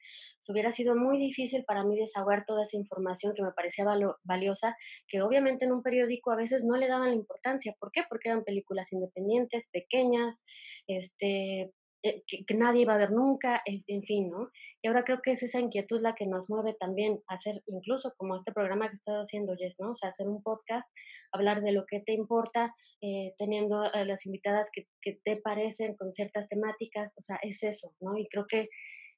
[0.51, 3.85] hubiera sido muy difícil para mí desahogar toda esa información que me parecía
[4.23, 4.75] valiosa,
[5.07, 7.75] que obviamente en un periódico a veces no le daban la importancia.
[7.79, 8.03] ¿Por qué?
[8.07, 10.43] Porque eran películas independientes, pequeñas,
[10.87, 11.71] este,
[12.05, 14.51] eh, que, nadie iba a ver nunca, en, fin, ¿no?
[14.83, 18.13] Y ahora creo que es esa inquietud la que nos mueve también a hacer, incluso
[18.17, 19.91] como este programa que estás haciendo, Jess, ¿no?
[19.91, 20.87] O sea, hacer un podcast,
[21.31, 25.95] hablar de lo que te importa, eh, teniendo a las invitadas que, que te parecen
[25.95, 28.15] con ciertas temáticas, o sea, es eso, ¿no?
[28.19, 28.69] Y creo que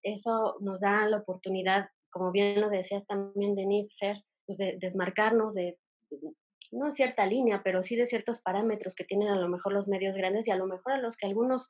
[0.03, 5.53] eso nos da la oportunidad, como bien lo decías también Denise Fer, pues de desmarcarnos,
[5.53, 5.77] de,
[6.71, 10.15] no cierta línea, pero sí de ciertos parámetros que tienen a lo mejor los medios
[10.15, 11.67] grandes y a lo mejor a los que algunos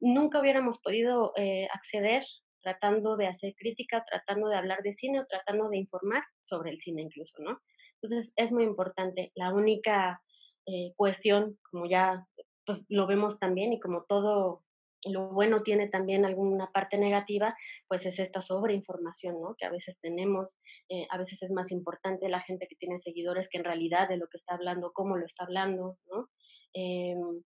[0.00, 2.24] nunca hubiéramos podido eh, acceder
[2.66, 6.78] tratando de hacer crítica, tratando de hablar de cine o tratando de informar sobre el
[6.78, 7.60] cine incluso, ¿no?
[8.02, 9.30] Entonces es muy importante.
[9.36, 10.20] La única
[10.66, 12.26] eh, cuestión, como ya
[12.64, 14.64] pues, lo vemos también y como todo
[15.04, 17.56] lo bueno tiene también alguna parte negativa,
[17.88, 19.54] pues es esta sobreinformación, ¿no?
[19.56, 23.48] Que a veces tenemos, eh, a veces es más importante la gente que tiene seguidores
[23.48, 26.28] que en realidad de lo que está hablando, cómo lo está hablando, ¿no?
[26.72, 27.42] Em,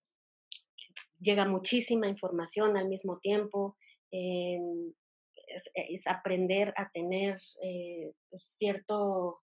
[1.20, 3.76] llega muchísima información al mismo tiempo.
[4.10, 4.92] Em,
[5.74, 9.40] es, aprender a tener eh, pues, cierto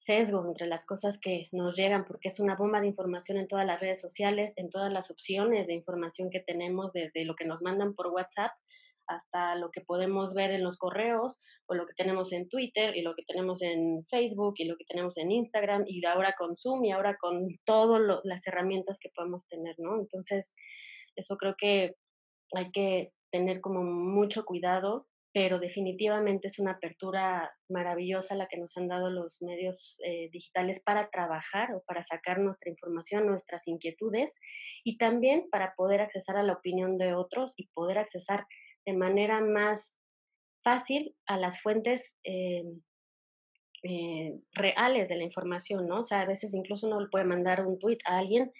[0.00, 3.66] sesgo entre las cosas que nos llegan, porque es una bomba de información en todas
[3.66, 7.60] las redes sociales, en todas las opciones de información que tenemos, desde lo que nos
[7.60, 8.52] mandan por WhatsApp
[9.06, 13.02] hasta lo que podemos ver en los correos o lo que tenemos en Twitter y
[13.02, 16.84] lo que tenemos en Facebook y lo que tenemos en Instagram y ahora con Zoom
[16.84, 19.98] y ahora con todas las herramientas que podemos tener, ¿no?
[19.98, 20.54] Entonces,
[21.16, 21.96] eso creo que
[22.54, 28.76] hay que tener como mucho cuidado, pero definitivamente es una apertura maravillosa la que nos
[28.76, 34.40] han dado los medios eh, digitales para trabajar o para sacar nuestra información, nuestras inquietudes
[34.82, 38.46] y también para poder accesar a la opinión de otros y poder accesar
[38.84, 39.94] de manera más
[40.64, 42.64] fácil a las fuentes eh,
[43.84, 46.00] eh, reales de la información, ¿no?
[46.00, 48.52] O sea, a veces incluso uno le puede mandar un tweet a alguien,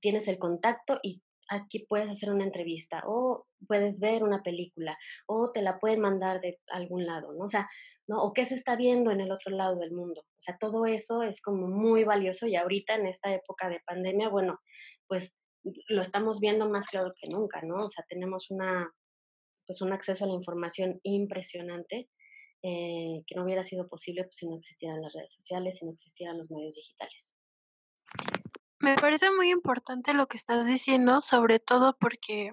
[0.00, 5.50] tienes el contacto y aquí puedes hacer una entrevista o puedes ver una película o
[5.52, 7.44] te la pueden mandar de algún lado, ¿no?
[7.44, 7.68] O sea,
[8.06, 8.22] ¿no?
[8.22, 10.20] O qué se está viendo en el otro lado del mundo.
[10.22, 14.28] O sea, todo eso es como muy valioso y ahorita en esta época de pandemia,
[14.28, 14.60] bueno,
[15.06, 15.34] pues
[15.88, 17.86] lo estamos viendo más claro que nunca, ¿no?
[17.86, 18.90] O sea, tenemos una,
[19.66, 22.08] pues un acceso a la información impresionante
[22.62, 25.92] eh, que no hubiera sido posible pues, si no existieran las redes sociales, si no
[25.92, 27.33] existieran los medios digitales.
[28.84, 32.52] Me parece muy importante lo que estás diciendo, sobre todo porque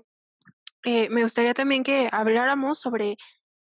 [0.86, 3.18] eh, me gustaría también que habláramos sobre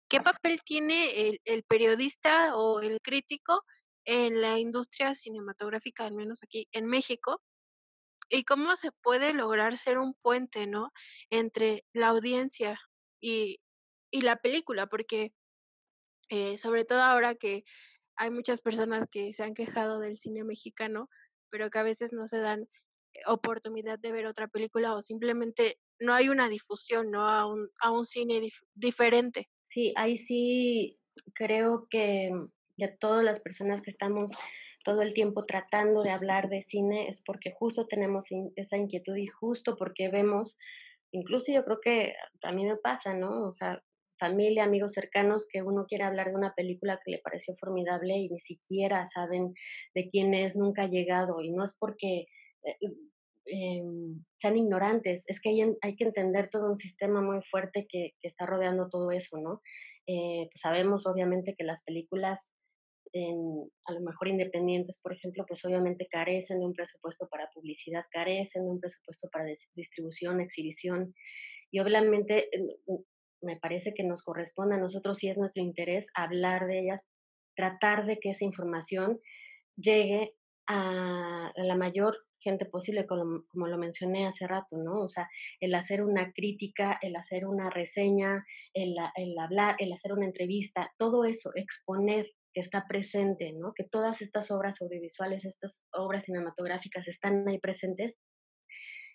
[0.08, 3.63] qué papel tiene el, periodista o el crítico
[4.05, 7.41] en la industria cinematográfica, al menos aquí en México,
[8.29, 10.91] y cómo se puede lograr ser un puente, ¿no?
[11.32, 12.79] Entre la audiencia
[13.19, 13.58] y,
[14.12, 15.34] y la película, porque
[16.29, 17.63] eh, sobre todo ahora que
[18.15, 21.10] hay muchas personas que se han quejado del cine mexicano,
[21.49, 25.77] pero que a veces no se dan eh, oportunidad de ver otra película o simplemente
[25.99, 27.27] no hay una difusión, ¿no?
[27.27, 29.49] A un, a un cine diferente.
[29.67, 30.99] Sí, ahí sí
[31.33, 32.31] creo que
[32.77, 34.31] de todas las personas que estamos
[34.83, 39.27] todo el tiempo tratando de hablar de cine es porque justo tenemos esa inquietud y
[39.27, 40.57] justo porque vemos,
[41.12, 43.45] incluso yo creo que a mí me pasa, ¿no?
[43.45, 43.83] O sea,
[44.19, 48.29] familia, amigos cercanos que uno quiere hablar de una película que le pareció formidable y
[48.29, 49.53] ni siquiera saben
[49.95, 51.41] de quién es, nunca ha llegado.
[51.41, 52.27] Y no es porque
[52.63, 52.77] eh,
[53.45, 53.82] eh,
[54.39, 58.45] sean ignorantes, es que hay, hay, que entender todo un sistema muy fuerte que, está
[58.45, 59.62] rodeando todo eso, ¿no?
[60.05, 62.53] Eh, pues sabemos obviamente que las películas
[63.86, 68.65] a lo mejor independientes, por ejemplo, pues obviamente carecen de un presupuesto para publicidad, carecen
[68.65, 71.15] de un presupuesto para distribución, exhibición,
[71.71, 72.49] y obviamente
[73.41, 77.02] me parece que nos corresponde a nosotros, si es nuestro interés, hablar de ellas,
[77.56, 79.19] tratar de que esa información
[79.75, 80.36] llegue
[80.67, 85.02] a la mayor gente posible, como, lo mencioné hace rato, ¿no?
[85.02, 85.28] O sea,
[85.60, 88.95] el hacer una crítica, el hacer una reseña, el,
[89.39, 93.73] hablar, el hacer una entrevista, todo eso, exponer que está presente, ¿no?
[93.75, 98.17] Que todas estas obras audiovisuales, estas obras cinematográficas están ahí presentes,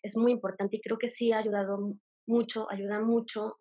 [0.03, 1.95] es muy importante y creo que sí ha ayudado
[2.27, 3.57] mucho, ayuda mucho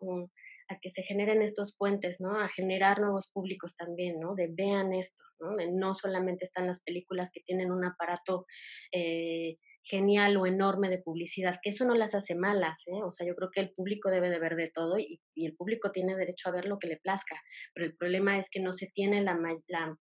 [0.80, 2.38] que se generen estos puentes, ¿no?
[2.38, 4.34] A generar nuevos públicos también, ¿no?
[4.34, 5.56] De vean esto, ¿no?
[5.72, 8.46] no solamente están las películas que tienen un aparato
[8.92, 13.02] eh, genial o enorme de publicidad, que eso no las hace malas, ¿eh?
[13.04, 15.54] O sea, yo creo que el público debe de ver de todo y, y, el
[15.54, 17.36] público tiene derecho a ver lo que le plazca,
[17.74, 19.96] pero el problema es que no se tiene la, la,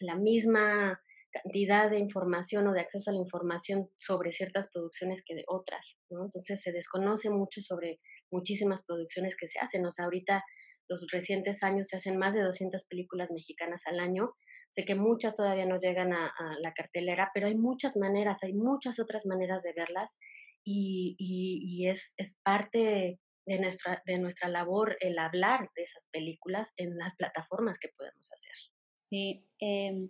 [0.00, 1.00] la misma
[1.34, 5.96] cantidad de información o de acceso a la información sobre ciertas producciones que de otras,
[6.10, 6.24] ¿no?
[6.24, 8.00] Entonces se desconoce mucho sobre
[8.30, 10.44] muchísimas producciones que se hacen, o sea, ahorita
[10.88, 14.34] los recientes años se hacen más de 200 películas mexicanas al año,
[14.70, 18.98] sé que muchas todavía no llegan a, la cartelera, pero hay muchas maneras, hay muchas
[18.98, 20.18] otras maneras de verlas
[20.64, 26.72] y, y, es, es parte de nuestra, de nuestra labor el hablar de esas películas
[26.76, 28.54] en las plataformas que podemos hacer.
[28.96, 30.08] Sí, eh,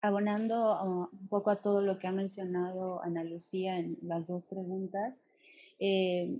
[0.00, 5.22] abonando un poco a todo lo que ha mencionado Ana Lucía en las dos preguntas
[5.78, 6.38] eh,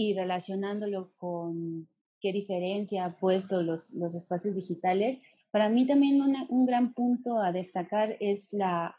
[0.00, 1.88] y relacionándolo con
[2.20, 5.20] qué diferencia ha puesto los, los espacios digitales,
[5.50, 8.96] para mí también un gran punto a destacar es la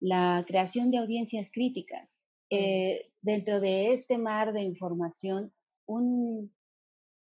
[0.00, 2.20] la creación de audiencias críticas.
[2.48, 5.52] Eh, dentro de este mar de información,
[5.86, 6.52] un,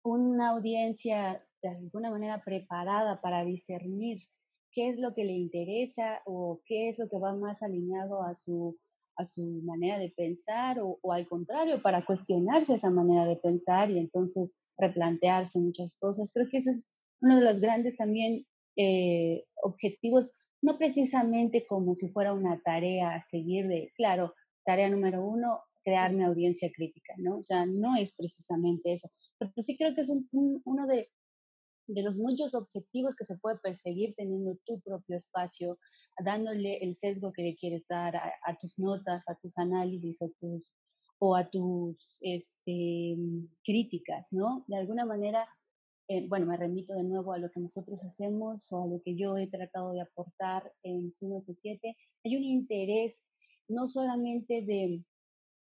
[0.03, 4.23] una audiencia de alguna manera preparada para discernir
[4.71, 8.33] qué es lo que le interesa o qué es lo que va más alineado a
[8.35, 8.77] su,
[9.15, 13.99] a su manera de pensar o, al contrario, para cuestionarse esa manera de pensar y
[13.99, 16.31] entonces replantearse muchas cosas.
[16.33, 16.87] Creo que ese es
[17.21, 18.45] uno de los grandes también
[18.75, 24.33] eh, objetivos, no precisamente como si fuera una tarea a seguir de, claro,
[24.65, 27.37] tarea número uno, crear una audiencia crítica, ¿no?
[27.37, 31.09] O sea, no es precisamente eso, pero sí creo que es uno de,
[31.87, 35.77] de los muchos objetivos que se puede perseguir teniendo tu propio espacio,
[36.23, 40.63] dándole el sesgo que le quieres dar a, tus notas, a tus análisis a tus,
[41.19, 43.15] o a tus este,
[43.63, 44.63] críticas, ¿no?
[44.67, 45.47] De alguna manera,
[46.07, 49.15] eh, bueno, me remito de nuevo a lo que nosotros hacemos o a lo que
[49.15, 53.25] yo he tratado de aportar en Suno 7 Hay un interés
[53.69, 55.03] no solamente de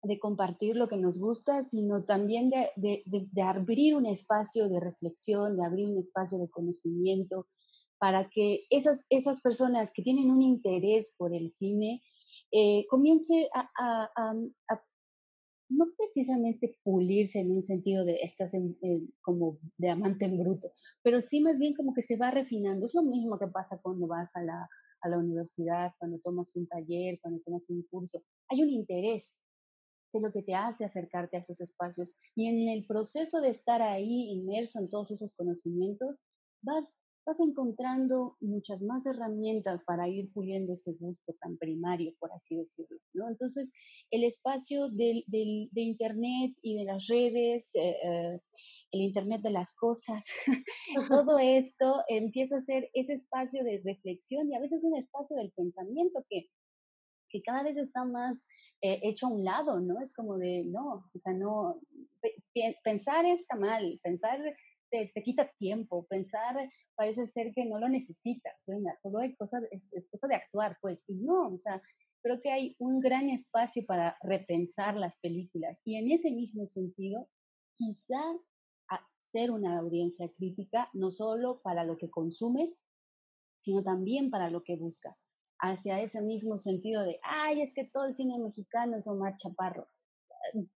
[0.03, 2.73] de compartir lo que nos gusta, sino también de,
[3.43, 7.47] abrir un espacio de reflexión, de abrir un espacio de conocimiento,
[7.99, 12.03] para que esas, esas personas que tienen un interés por el cine
[12.51, 14.35] eh, comience a,
[15.69, 18.53] no precisamente pulirse en un sentido de estas
[19.21, 20.73] como diamante en bruto,
[21.03, 22.87] pero sí más bien como que se va refinando.
[22.87, 24.69] Es lo mismo que pasa cuando vas a la,
[25.03, 28.23] a la universidad, cuando tomas un taller, cuando tomas un curso.
[28.49, 29.41] Hay un interés
[30.19, 32.13] es lo que te hace acercarte a esos espacios.
[32.35, 36.21] Y en el proceso de estar ahí inmerso en todos esos conocimientos,
[36.63, 36.95] vas,
[37.27, 42.99] vas encontrando muchas más herramientas para ir puliendo ese gusto tan primario, por así decirlo.
[43.15, 43.29] ¿no?
[43.29, 43.73] Entonces,
[44.11, 48.41] el espacio del, del, de Internet y de las redes, eh, eh,
[48.93, 50.27] el Internet de las cosas,
[51.09, 55.53] todo esto empieza a ser ese espacio de reflexión y a veces un espacio del
[55.53, 56.49] pensamiento que
[57.31, 58.45] que cada vez está más
[58.83, 60.01] eh, hecho a un lado, ¿no?
[60.01, 61.81] Es como de, no, o sea, no,
[62.85, 64.39] pensar está mal, pensar
[64.91, 69.93] te, quita tiempo, pensar parece ser que no lo necesitas, venga, solo hay cosas, es,
[69.95, 71.81] es cosa de actuar, pues, y no, o sea,
[72.23, 77.29] creo que hay un gran espacio para repensar las películas y en ese mismo sentido,
[77.77, 78.21] quizá
[78.89, 82.79] hacer una audiencia crítica, no solo para lo que consumes,
[83.57, 85.25] sino también para lo que buscas
[85.61, 89.87] hacia ese mismo sentido de, ay, es que todo el cine mexicano es Omar Chaparro.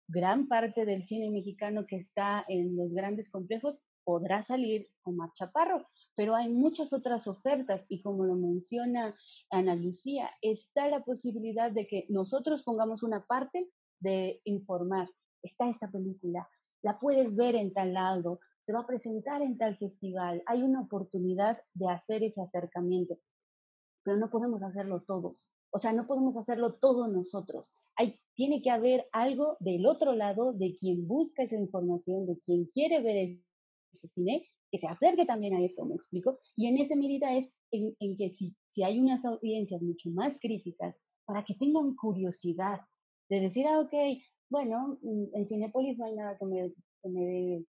[0.07, 5.87] Gran parte del cine mexicano que está en los grandes complejos podrá salir Omar Chaparro,
[6.15, 9.15] pero hay muchas otras ofertas y como lo menciona
[9.49, 13.69] Ana Lucía, está la posibilidad de que nosotros pongamos una parte
[14.01, 15.09] de informar,
[15.41, 16.49] está esta película,
[16.81, 20.81] la puedes ver en tal lado, se va a presentar en tal festival, hay una
[20.81, 23.17] oportunidad de hacer ese acercamiento
[24.03, 25.49] pero no podemos hacerlo todos.
[25.71, 27.73] O sea, no podemos hacerlo todos nosotros.
[27.95, 32.65] Hay, tiene que haber algo del otro lado de quien busca esa información, de quien
[32.65, 33.39] quiere ver
[33.91, 36.37] ese cine, que se acerque también a eso, ¿me explico?
[36.55, 40.99] Y en esa medida es en, que si, si hay unas audiencias mucho más críticas,
[41.25, 42.81] para que tengan curiosidad
[43.29, 43.93] de decir, ah, ok,
[44.49, 47.65] bueno, mm, en Cinepolis no hay nada que me, que me,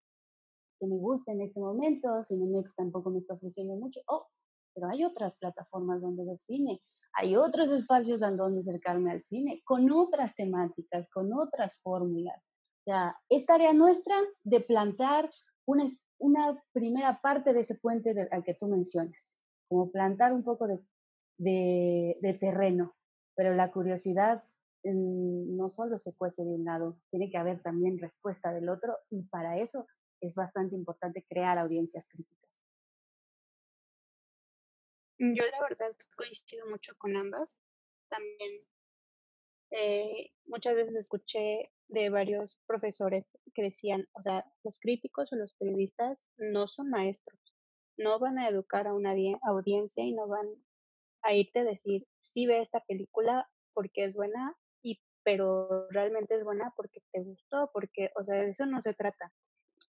[0.81, 4.27] que me guste en este momento, Cinemex tampoco me está ofreciendo mucho, oh,
[4.75, 6.83] pero hay otras plataformas donde ver cine,
[7.15, 12.49] hay otros espacios en donde acercarme al cine, con otras temáticas, con otras fórmulas.
[12.87, 15.31] O sea, es tarea nuestra de plantar
[15.65, 20.85] una, primera parte de ese puente al que tú mencionas, como plantar un poco de,
[21.39, 22.95] de, de terreno,
[23.37, 24.43] pero la curiosidad
[24.83, 28.97] mm, no solo se cuece de un lado, tiene que haber también respuesta del otro
[29.11, 29.87] y para eso
[30.21, 32.54] es bastante importante crear audiencias críticas.
[35.19, 37.61] Yo la verdad coincido mucho con ambas.
[38.09, 38.65] También
[39.71, 45.55] eh, muchas veces escuché de varios profesores que decían, o sea, los críticos o los
[45.55, 47.41] periodistas no son maestros,
[47.97, 50.47] no van a educar a una audiencia y no van
[51.23, 56.45] a irte a decir, sí ve esta película porque es buena, y, pero realmente es
[56.45, 59.33] buena porque te gustó, porque, o sea, de eso no se trata.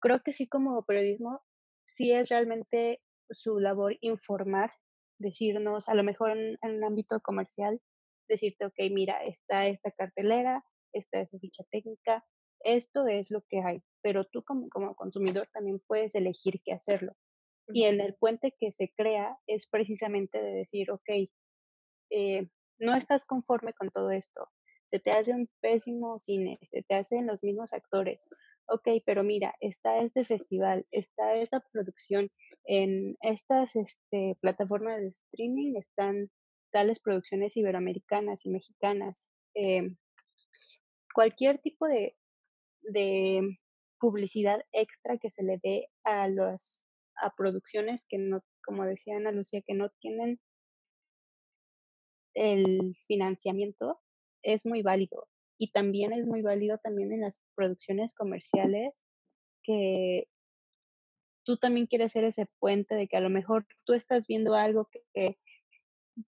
[0.00, 1.40] Creo que sí como periodismo,
[1.86, 3.00] sí es realmente
[3.30, 4.72] su labor informar
[5.18, 7.80] decirnos, a lo mejor en, un ámbito comercial,
[8.28, 12.24] decirte, ok, mira, está esta cartelera, esta es ficha técnica,
[12.60, 17.12] esto es lo que hay, pero tú como, como consumidor también puedes elegir qué hacerlo.
[17.70, 21.28] Y en el puente que se crea es precisamente de decir, ok,
[22.10, 22.48] eh,
[22.78, 24.48] no estás conforme con todo esto,
[24.86, 28.26] se te hace un pésimo cine, se te hacen los mismos actores,
[28.68, 32.30] ok, pero mira, está este festival, está esta producción,
[32.68, 36.30] en estas este, plataformas de streaming están
[36.70, 39.30] tales producciones iberoamericanas y mexicanas.
[39.54, 39.96] Em,
[41.14, 42.14] cualquier tipo de,
[42.82, 43.58] de
[43.98, 46.84] publicidad extra que se le dé a los
[47.20, 50.38] a producciones que no, como decía Ana Lucía, que no tienen
[52.34, 53.98] el financiamiento,
[54.42, 55.26] es muy válido.
[55.58, 59.04] Y también es muy válido también en las producciones comerciales
[59.64, 60.28] que
[61.48, 64.86] tú también quieres ser ese puente de que a lo mejor tú estás viendo algo
[64.92, 65.38] que,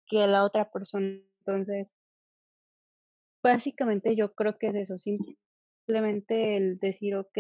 [0.06, 1.22] que, la otra persona.
[1.38, 1.96] Entonces,
[3.42, 7.38] básicamente yo creo que es eso, simplemente el decir, ok,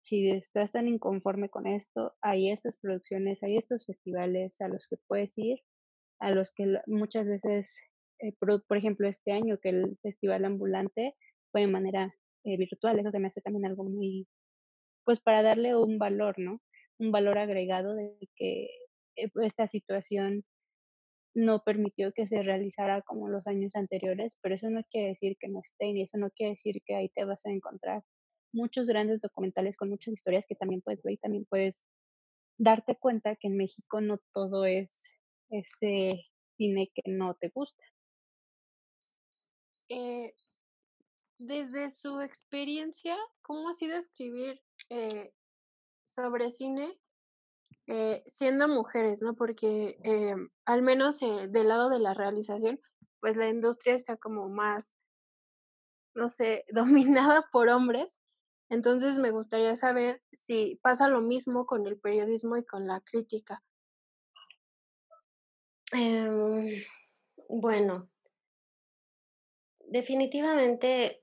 [0.00, 4.96] si estás tan inconforme con esto, hay estas producciones, hay estos festivales a los que
[5.06, 5.60] puedes ir,
[6.18, 7.80] a los que muchas veces,
[8.18, 11.14] eh, por, ejemplo, este año que el Festival Ambulante
[11.52, 14.26] fue de manera eh, virtual, eso se me hace también algo muy,
[15.04, 16.60] pues para darle un valor, ¿no?
[16.98, 18.64] Un valor agregado de que
[19.16, 20.44] eh, esta situación
[21.34, 25.48] no permitió que se realizara como los años anteriores, pero eso no quiere decir que
[25.48, 28.02] no esté y eso no quiere decir que ahí te vas a encontrar
[28.52, 31.86] muchos grandes documentales con muchas historias que también puedes ver y también puedes
[32.56, 35.04] darte cuenta que en México no todo es
[35.50, 36.24] ese
[36.56, 37.84] cine que no te gusta.
[39.88, 40.34] Eh,
[41.38, 45.32] desde su experiencia, ¿cómo ha sido escribir eh,
[46.08, 46.98] sobre cine
[47.86, 49.34] eh, siendo mujeres, ¿no?
[49.34, 49.98] Porque
[50.64, 52.80] al menos del lado de la realización,
[53.20, 54.94] pues la industria está como más,
[56.14, 58.20] no sé, dominada por hombres
[58.70, 63.62] entonces me gustaría saber si pasa lo mismo con el periodismo y con la crítica.
[65.92, 66.84] Em,
[67.48, 68.10] bueno,
[69.86, 71.22] definitivamente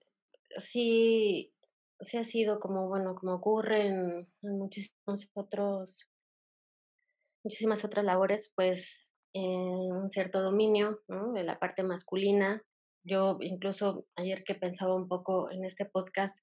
[0.58, 1.54] sí,
[2.06, 6.08] sí ha sido como, bueno, como ocurre en, muchísimos otros,
[7.44, 11.02] muchísimas otras labores, pues en un cierto dominio
[11.34, 12.64] de la parte masculina.
[13.04, 16.36] Yo incluso ayer que pensaba un poco en este podcast,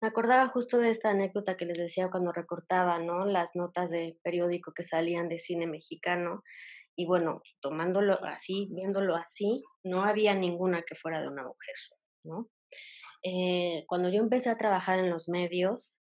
[0.00, 3.24] me acordaba justo de esta anécdota que les decía cuando recortaba, ¿no?
[3.24, 6.42] Las notas de periódico que salían de cine mexicano.
[6.96, 11.74] Y bueno, tomándolo así, viéndolo así, no había ninguna que fuera de una mujer,
[12.24, 12.48] ¿no?
[13.24, 15.96] Eh, cuando yo empecé a trabajar en los medios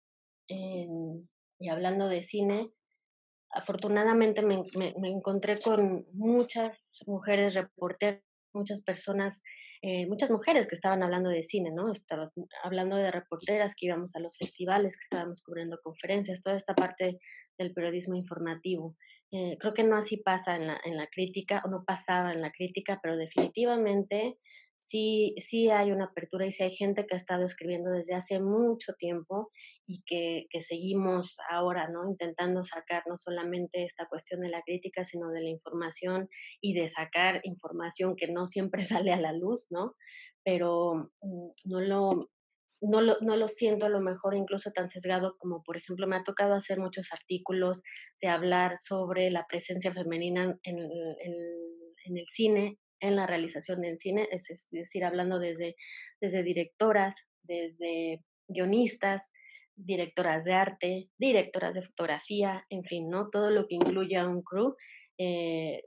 [0.48, 2.72] y hablando de cine,
[3.50, 8.20] afortunadamente me, me encontré con muchas mujeres reporteras,
[8.52, 9.44] muchas personas
[9.82, 11.90] eh, muchas mujeres que estaban hablando de cine, ¿no?
[11.90, 12.28] Estaban
[12.62, 17.18] hablando de reporteras que íbamos a los festivales, que estábamos cubriendo conferencias, toda esta parte
[17.56, 18.94] del periodismo informativo.
[19.32, 22.42] Eh, creo que no así pasa en la, en la crítica, o no pasaba en
[22.42, 24.36] la crítica, pero definitivamente
[24.90, 28.40] sí, sí hay una apertura y sí hay gente que ha estado escribiendo desde hace
[28.40, 29.50] mucho tiempo
[29.86, 32.08] y que, que, seguimos ahora, ¿no?
[32.08, 36.28] Intentando sacar no solamente esta cuestión de la crítica, sino de la información
[36.60, 39.94] y de sacar información que no siempre sale a la luz, ¿no?
[40.44, 42.10] Pero mm, no lo,
[42.80, 46.16] no lo, no lo siento a lo mejor incluso tan sesgado como, por ejemplo, me
[46.16, 47.82] ha tocado hacer muchos artículos
[48.20, 50.90] de hablar sobre la presencia femenina en, en,
[52.06, 55.76] en el cine en la realización del cine, es, decir, hablando desde,
[56.20, 59.30] desde directoras, desde guionistas,
[59.76, 63.30] directoras de arte, directoras de fotografía, en fin, ¿no?
[63.30, 64.76] Todo lo que incluye a un crew,
[65.18, 65.82] eh,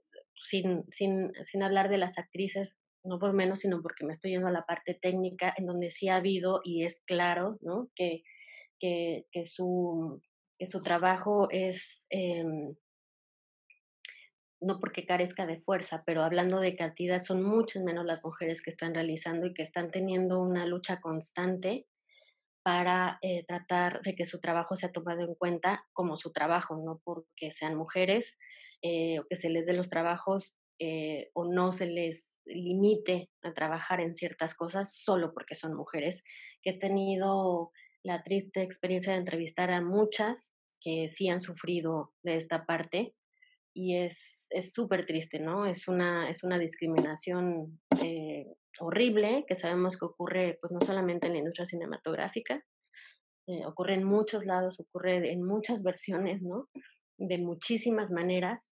[0.50, 4.48] sin, sin, sin hablar de las actrices, no por menos, sino porque me estoy yendo
[4.48, 7.90] a la parte técnica, en donde sí ha habido y es claro, ¿no?
[7.96, 8.24] Que,
[8.80, 10.22] que, que, su,
[10.58, 12.08] que su trabajo es...
[12.10, 12.44] Eh,
[14.64, 18.70] no porque carezca de fuerza, pero hablando de cantidad, son muchas menos las mujeres que
[18.70, 21.88] están realizando y que están teniendo una lucha constante
[22.64, 27.02] para eh, tratar de que su trabajo sea tomado en cuenta como su trabajo, no
[27.04, 28.40] porque sean mujeres
[28.82, 33.54] eh, o que se les dé los trabajos eh, o no se les limite a
[33.54, 36.24] trabajar en ciertas cosas solo porque son mujeres,
[36.62, 42.38] que he tenido la triste experiencia de entrevistar a muchas que sí han sufrido de
[42.38, 43.14] esta parte
[43.74, 45.66] y es es súper triste, ¿no?
[45.66, 48.46] Es una, es una discriminación eh,
[48.80, 52.64] horrible que sabemos que ocurre pues no solamente en la industria cinematográfica,
[53.48, 56.70] eh, ocurre en muchos lados, ocurre en muchas versiones, ¿no?
[57.18, 58.72] De muchísimas maneras,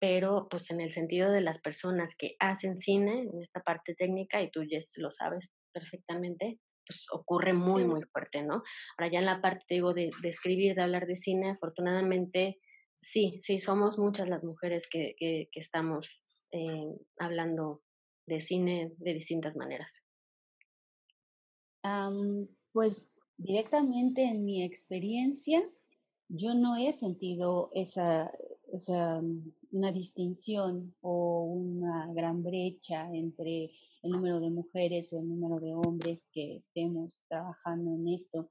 [0.00, 4.42] pero pues en el sentido de las personas que hacen cine, en esta parte técnica,
[4.42, 8.62] y tú ya lo sabes perfectamente, pues ocurre muy, muy fuerte, ¿no?
[8.98, 12.58] Ahora ya en la parte, digo, de, de escribir, de hablar de cine, afortunadamente
[13.00, 16.08] sí, sí, somos muchas las mujeres que, que, estamos
[16.52, 17.82] eh, hablando
[18.26, 19.92] de cine de distintas maneras.
[22.72, 25.62] pues directamente en mi experiencia,
[26.28, 28.30] yo no he sentido esa,
[28.72, 29.20] o sea,
[29.72, 33.72] una distinción o una gran brecha entre
[34.02, 38.50] el número de mujeres o el número de hombres que estemos trabajando en esto.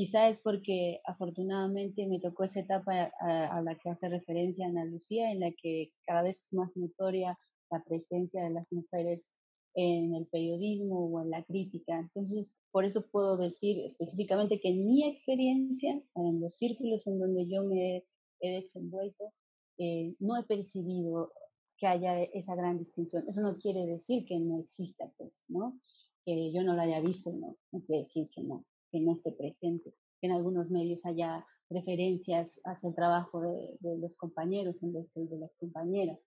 [0.00, 5.30] Quizá es porque afortunadamente me tocó esa etapa a, la que hace referencia Ana Lucía,
[5.30, 7.38] en la que cada vez es más notoria
[7.70, 9.34] la presencia de las mujeres
[9.74, 11.98] en el periodismo o en la crítica.
[11.98, 17.46] Entonces, por eso puedo decir específicamente que en mi experiencia, en los círculos en donde
[17.46, 18.06] yo me
[18.40, 19.34] he desenvuelto,
[19.76, 21.30] eh, no he percibido
[21.76, 23.28] que haya esa gran distinción.
[23.28, 25.78] Eso no quiere decir que no exista, pues, ¿no?
[26.24, 29.32] Que yo no lo haya visto, no, no quiere decir que no, que no esté
[29.32, 35.38] presente, en algunos medios haya referencias hacia el trabajo de, los compañeros en vez de
[35.38, 36.26] las compañeras.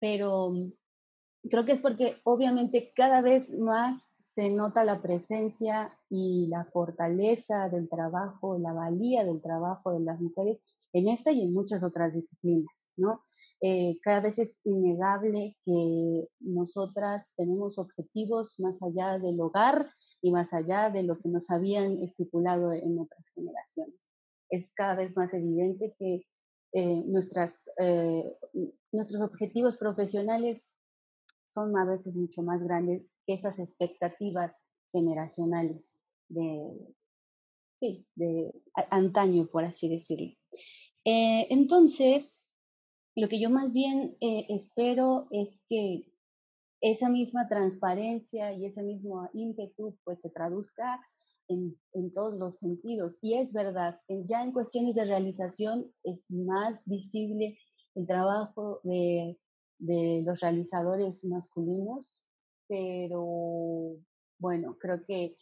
[0.00, 0.72] Pero mm,
[1.50, 7.68] creo que es porque obviamente cada vez más se nota la presencia y la fortaleza
[7.68, 10.58] del trabajo, la valía del trabajo de las mujeres
[10.92, 13.22] en esta y en muchas otras disciplinas, ¿no?
[13.60, 19.90] Eh, cada vez es innegable que nosotras tenemos objetivos más allá del hogar
[20.22, 24.08] y más allá de lo que nos habían estipulado en otras generaciones.
[24.50, 26.24] Es cada vez más evidente que
[26.72, 28.36] eh, nuestras, eh,
[28.92, 30.72] nuestros objetivos profesionales
[31.46, 36.94] son a veces mucho más grandes que esas expectativas generacionales de,
[37.80, 38.52] sí, de
[38.90, 40.37] antaño, por así decirlo.
[41.04, 42.40] Eh, entonces,
[43.14, 46.04] lo que yo más bien eh, espero es que
[46.80, 51.00] esa misma transparencia y ese mismo ímpetu pues se traduzca
[51.48, 53.18] en, en, todos los sentidos.
[53.20, 57.58] Y es verdad, ya en cuestiones de realización es más visible
[57.94, 59.38] el trabajo de,
[59.78, 62.22] de los realizadores masculinos,
[62.68, 63.96] pero
[64.38, 65.36] bueno, creo que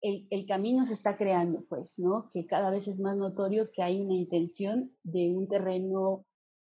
[0.00, 2.28] el, camino se está creando, pues, ¿no?
[2.32, 6.24] Que cada vez es más notorio que hay una intención de un terreno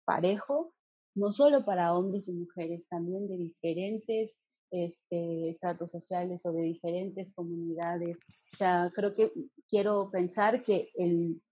[0.05, 0.73] parejo,
[1.15, 4.39] no solo para hombres y mujeres, también de diferentes
[4.71, 8.21] este, estratos sociales o de diferentes comunidades.
[8.55, 9.33] O sea, creo que
[9.69, 11.43] quiero pensar que el,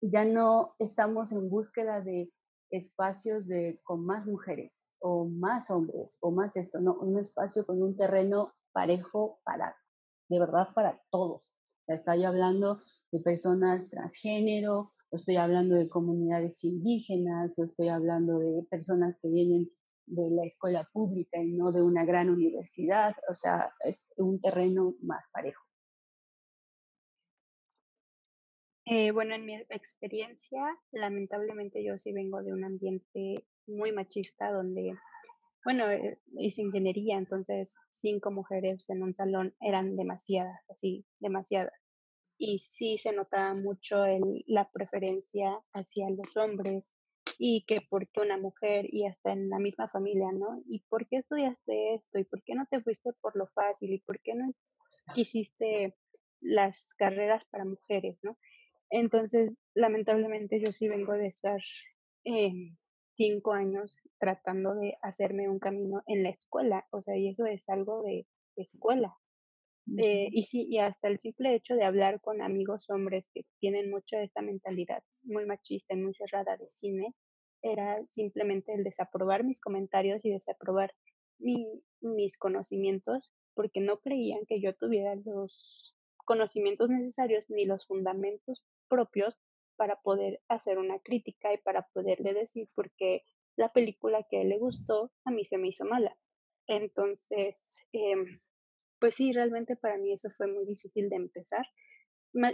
[0.00, 2.30] ya no estamos en búsqueda de
[2.70, 7.82] espacios de, con más mujeres o más hombres o más esto, no, un espacio con
[7.82, 9.74] un terreno parejo para
[10.28, 11.54] de verdad para todos.
[11.82, 12.78] O sea, estoy hablando
[13.12, 19.28] de personas transgénero, o estoy hablando de comunidades indígenas, o estoy hablando de personas que
[19.28, 19.70] vienen
[20.06, 23.14] de la escuela pública y no de una gran universidad.
[23.28, 25.62] O sea, es un terreno más parejo.
[28.90, 34.94] Eh, bueno, en mi experiencia, lamentablemente yo sí vengo de un ambiente muy machista donde
[35.68, 41.74] bueno, eh, hice ingeniería, entonces cinco mujeres en un salón eran demasiadas, así, demasiadas.
[42.38, 46.94] Y sí se notaba mucho el, la preferencia hacia los hombres
[47.38, 50.62] y que por qué una mujer y hasta en la misma familia, ¿no?
[50.66, 52.18] ¿Y por qué estudiaste esto?
[52.18, 53.92] ¿Y por qué no te fuiste por lo fácil?
[53.92, 54.50] ¿Y por qué no
[55.14, 55.94] quisiste
[56.40, 58.38] las carreras para mujeres, ¿no?
[58.88, 61.60] Entonces, lamentablemente yo sí vengo de estar
[62.24, 62.72] eh,
[63.18, 67.68] cinco años tratando de hacerme un camino en la escuela, o sea, y eso es
[67.68, 69.14] algo de escuela.
[69.98, 73.90] Eh, y sí, y hasta el simple hecho de hablar con amigos hombres que tienen
[73.90, 77.14] mucho esta mentalidad muy machista y muy cerrada de cine,
[77.62, 80.94] era simplemente el desaprobar mis comentarios y desaprobar
[81.38, 81.66] mi,
[82.00, 89.40] mis conocimientos porque no creían que yo tuviera los conocimientos necesarios ni los fundamentos propios
[89.78, 93.22] para poder hacer una crítica y para poderle decir por qué
[93.56, 96.18] la película que a él le gustó a mí se me hizo mala.
[96.66, 98.40] Entonces, em,
[98.98, 101.64] pues sí, realmente para mí eso fue muy difícil de empezar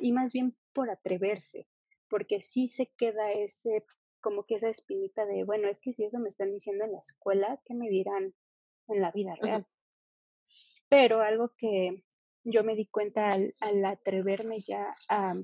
[0.01, 1.67] y más bien por atreverse,
[2.09, 3.85] porque sí se queda ese,
[4.21, 6.99] como que esa espinita de, bueno, es que si eso me están diciendo en la
[6.99, 8.35] escuela, ¿qué me dirán
[8.89, 9.67] en la vida real?
[10.89, 12.03] Pero algo que
[12.45, 15.35] yo me di cuenta al, al atreverme ya a,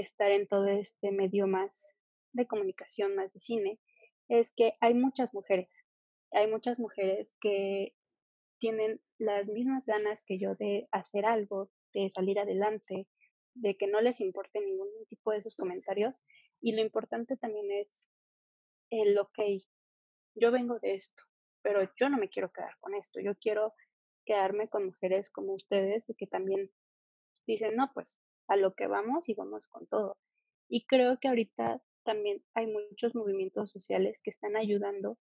[0.00, 1.94] estar en todo este medio más
[2.32, 3.80] de comunicación, más de cine,
[4.28, 5.84] es que hay muchas mujeres,
[6.32, 7.94] hay muchas mujeres que
[8.58, 13.06] tienen las mismas ganas que yo de hacer algo, de salir adelante,
[13.54, 16.14] de que no les importe ningún tipo de esos comentarios.
[16.60, 18.08] Y lo importante también es
[18.90, 19.38] el, ok,
[20.34, 21.22] yo vengo de esto,
[21.62, 23.74] pero yo no me quiero quedar con esto, yo quiero
[24.24, 26.70] quedarme con mujeres como ustedes y que también
[27.46, 28.18] dicen, no, pues
[28.48, 30.18] a lo que vamos y vamos con todo.
[30.68, 35.18] Y creo que ahorita también hay muchos movimientos sociales que están ayudando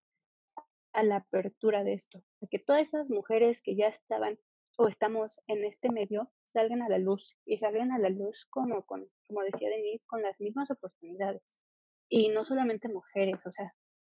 [0.94, 4.38] a la apertura de esto, a que todas esas mujeres que ya estaban
[4.78, 8.86] o estamos en este medio salgan a la luz y salgan a la luz como,
[8.86, 11.64] con, como decía Denise, con las mismas oportunidades.
[12.10, 13.74] Y no solamente mujeres, o sea,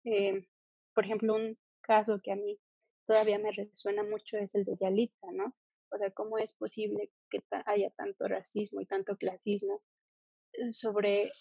[0.06, 0.48] eh,
[0.94, 2.60] por ejemplo, un caso que a mí
[3.06, 5.54] todavía me resuena mucho es el de Yalitza, ¿no?
[5.96, 9.82] O sea, ¿cómo es posible que haya tanto racismo y tanto clasismo
[10.54, 11.32] eh, sobre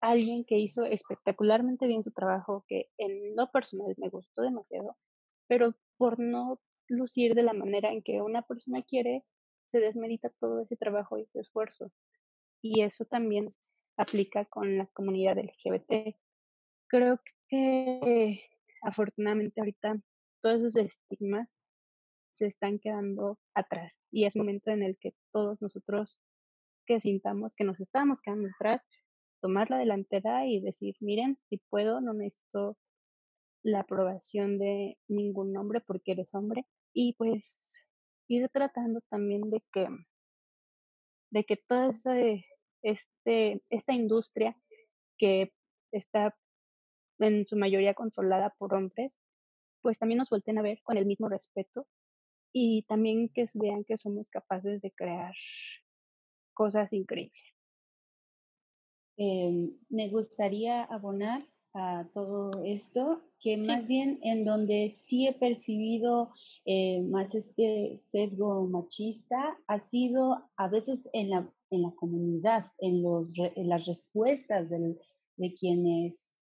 [0.00, 4.96] alguien que hizo espectacularmente bien su trabajo, que en lo personal me gustó demasiado,
[5.46, 9.24] pero por no lucir de la manera en que una persona quiere,
[9.66, 11.92] se desmerita todo ese trabajo y su esfuerzo.
[12.60, 13.54] Y eso también
[13.96, 16.16] aplica con la comunidad LGBT.
[16.88, 18.42] Creo que
[18.82, 20.00] afortunadamente ahorita
[20.40, 21.48] todos esos estigmas
[22.34, 26.20] se están quedando atrás y es momento en el que todos nosotros
[26.86, 28.86] que sintamos que nos estamos quedando atrás,
[29.40, 32.76] tomar la delantera y decir, miren, si puedo, no necesito
[33.62, 37.82] la aprobación de ningún hombre porque eres hombre y pues
[38.28, 39.88] ir tratando también de que
[41.30, 42.14] de que toda esa,
[42.82, 44.56] este, esta industria
[45.18, 45.52] que
[45.90, 46.36] está
[47.18, 49.20] en su mayoría controlada por hombres,
[49.82, 51.88] pues también nos vuelten a ver con el mismo respeto
[52.54, 55.34] y también que vean que somos capaces de crear
[56.54, 57.56] cosas increíbles.
[59.16, 61.44] Em, me gustaría abonar
[61.74, 66.30] a todo esto, que más bien en donde sí he percibido
[66.64, 73.02] eh, más este sesgo machista ha sido a veces en la, en la comunidad, en,
[73.02, 76.36] los, en las respuestas de quienes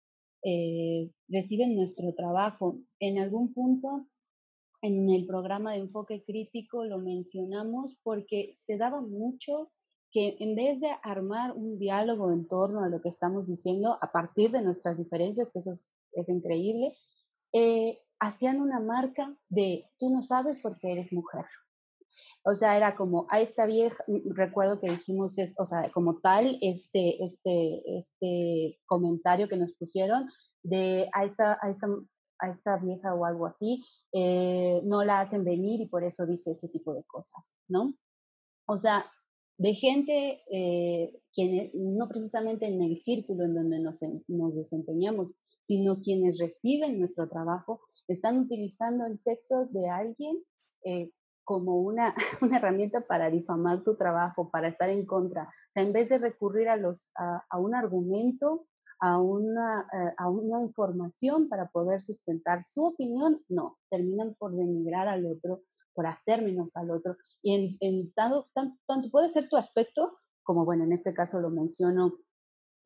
[0.44, 2.78] eh, reciben nuestro trabajo.
[3.00, 4.06] En algún punto
[4.82, 9.70] en el programa de enfoque crítico lo mencionamos porque se daba mucho
[10.10, 14.12] que en vez de armar un diálogo en torno a lo que estamos diciendo a
[14.12, 15.72] partir de nuestras diferencias, que eso
[16.12, 16.94] es, increíble,
[17.52, 21.46] eh, hacían una marca de tú no sabes porque eres mujer.
[22.44, 24.04] O sea, era como, a esta vieja,
[24.34, 30.28] recuerdo que dijimos, o sea, como tal, este, este, este comentario que nos pusieron
[30.62, 31.86] de a esta, a esta,
[32.42, 36.50] a esta vieja o algo así, eh, no la hacen venir y por eso dice
[36.50, 37.94] ese tipo de cosas, ¿no?
[38.66, 39.06] O sea,
[39.58, 41.12] de gente, eh,
[41.74, 45.32] no precisamente en el círculo en donde nos, nos desempeñamos,
[45.62, 50.42] sino quienes reciben nuestro trabajo, están utilizando el sexo de alguien
[50.84, 51.12] eh,
[51.44, 55.44] como una, una, herramienta para difamar tu trabajo, para estar en contra.
[55.44, 58.66] O sea, en vez de recurrir a, los, a, un argumento,
[59.02, 65.08] a una, eh, a una información para poder sustentar su opinión, no, terminan por denigrar
[65.08, 67.16] al otro, por hacer menos al otro.
[67.42, 70.12] Y en, en tanto, tanto, puede ser tu aspecto,
[70.44, 72.14] como bueno, en este caso lo menciono,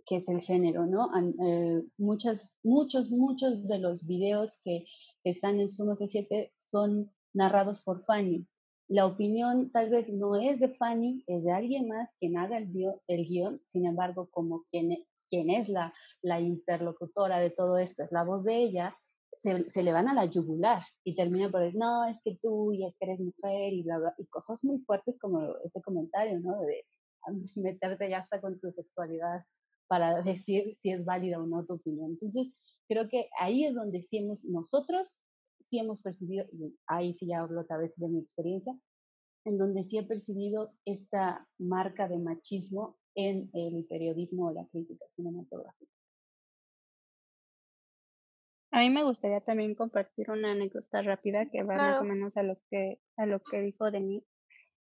[0.06, 1.10] que es el género, ¿no?
[1.44, 4.86] Eh, muchos, muchos, muchos de los videos que,
[5.22, 8.46] están en Sumo F7 son narrados por Fanny.
[8.88, 12.72] La opinión tal vez no es de Fanny, es de alguien más quien haga el,
[13.08, 18.12] el guion, sin embargo, como quien, quien es la, la interlocutora de todo esto, es
[18.12, 18.96] la voz de ella,
[19.36, 22.86] se, le van a la yugular y termina por decir, no, es que tú y
[22.86, 26.60] es que eres mujer y bla, bla, y cosas muy fuertes como ese comentario, ¿no?
[26.60, 26.84] De
[27.56, 29.44] meterte ya hasta con tu sexualidad
[29.88, 32.12] para decir si es válida o no tu opinión.
[32.12, 32.54] Entonces,
[32.88, 35.18] creo que ahí es donde sí hemos, nosotros
[35.60, 38.76] sí hemos percibido, y ahí sí ya hablo otra vez de mi experiencia,
[39.44, 45.04] en donde sí he percibido esta marca de machismo en el periodismo o la crítica
[45.16, 45.90] cinematográfica.
[48.70, 52.42] A mí me gustaría también compartir una anécdota rápida que va más o menos a
[52.42, 54.22] lo que a lo que dijo Denis,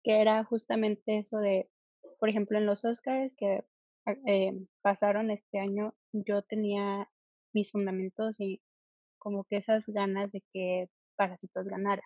[0.04, 1.70] que era justamente eso de,
[2.18, 3.66] por ejemplo, en los Oscars que
[4.06, 7.10] ah, eh, pasaron este año, yo tenía
[7.54, 8.62] mis fundamentos y
[9.18, 12.04] como que esas ganas de que Parásitos ganara.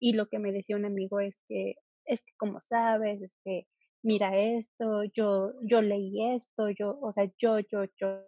[0.00, 1.74] Y lo que me decía un amigo es que,
[2.06, 3.66] es que como sabes, es que
[4.02, 8.24] mira esto, yo, yo leí esto, yo, o sea, yo, yo, yo,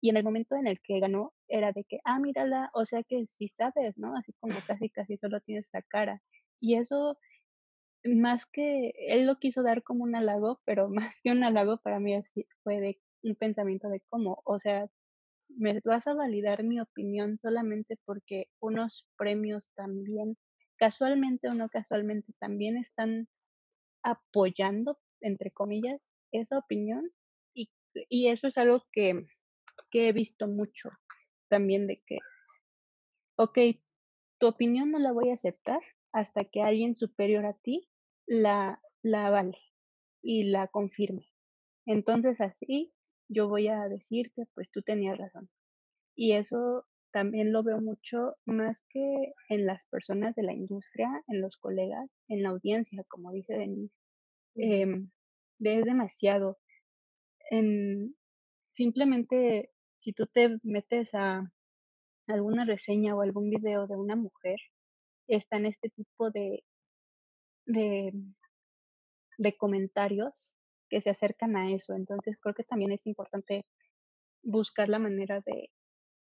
[0.00, 3.02] y en el momento en el que ganó, era de que, ah, mírala, o sea
[3.04, 4.16] que sí sabes, ¿no?
[4.16, 6.20] Así como casi, casi solo tienes la cara.
[6.60, 7.18] Y eso,
[8.04, 12.00] más que, él lo quiso dar como un halago, pero más que un halago para
[12.00, 14.88] mí así fue de un pensamiento de cómo, o sea,
[15.48, 20.36] me vas a validar mi opinión solamente porque unos premios también,
[20.76, 23.28] casualmente o no casualmente, también están
[24.02, 26.00] apoyando, entre comillas,
[26.32, 27.10] esa opinión.
[27.54, 27.70] Y,
[28.08, 29.26] y eso es algo que
[29.92, 30.90] que he visto mucho
[31.48, 32.18] también de que,
[33.36, 33.58] ok,
[34.38, 35.80] tu opinión no la voy a aceptar
[36.12, 37.88] hasta que alguien superior a ti
[38.26, 39.58] la, la vale
[40.22, 41.28] y la confirme.
[41.86, 42.94] Entonces así
[43.28, 45.50] yo voy a decir que pues tú tenías razón.
[46.16, 51.40] Y eso también lo veo mucho más que en las personas de la industria, en
[51.40, 53.94] los colegas, en la audiencia, como dice Denise.
[54.56, 54.86] Eh,
[55.60, 56.58] es demasiado.
[57.50, 58.16] En,
[58.72, 61.52] simplemente si tú te metes a,
[62.28, 64.58] alguna reseña o algún video de una mujer,
[65.28, 66.64] está en este tipo de,
[67.66, 68.12] de,
[69.38, 70.54] de comentarios
[70.88, 71.94] que se acercan a eso.
[71.94, 73.64] Entonces creo que también es importante
[74.42, 75.70] buscar la manera de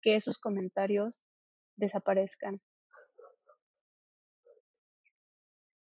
[0.01, 1.25] que esos comentarios
[1.77, 2.61] desaparezcan.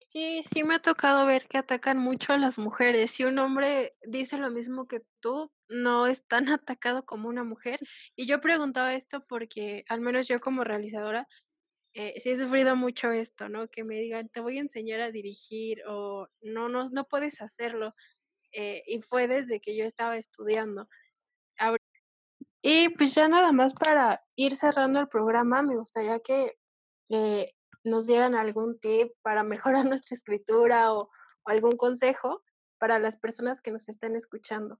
[0.08, 3.12] Sí, sí me ha tocado ver que atacan mucho a las mujeres.
[3.12, 7.80] Si un hombre dice lo mismo que tú, no es tan atacado como una mujer.
[8.16, 11.28] Y yo preguntaba esto porque, al menos yo como realizadora,
[11.94, 13.68] eh, sí he sufrido mucho esto, ¿no?
[13.70, 17.94] Que me digan, te voy a enseñar a dirigir o no, no, no puedes hacerlo.
[18.54, 20.90] Eh, y fue desde que yo estaba estudiando.
[22.62, 26.58] Y pues ya nada más para ir cerrando el programa, me gustaría que
[27.10, 27.54] eh,
[27.84, 31.10] nos dieran algún tip para mejorar nuestra escritura o,
[31.46, 32.44] algún consejo
[32.80, 34.80] para las personas que nos están escuchando.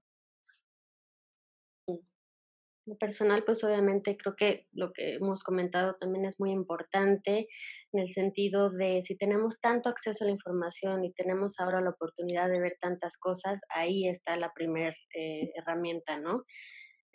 [2.86, 7.48] Lo personal, pues obviamente creo que lo que hemos comentado también es muy importante
[7.92, 11.90] en el sentido de si tenemos tanto acceso a la información y tenemos ahora la
[11.90, 16.44] oportunidad de ver tantas cosas, ahí está la primera eh, herramienta, ¿no?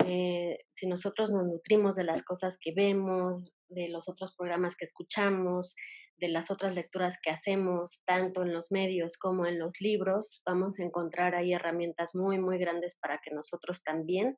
[0.06, 4.86] Eh, si nosotros nos nutrimos de las cosas que vemos, de los otros programas que
[4.86, 5.76] escuchamos,
[6.18, 10.80] de las otras lecturas que hacemos, tanto en los medios como en los libros, vamos
[10.80, 14.38] a encontrar ahí herramientas muy, muy grandes para que nosotros también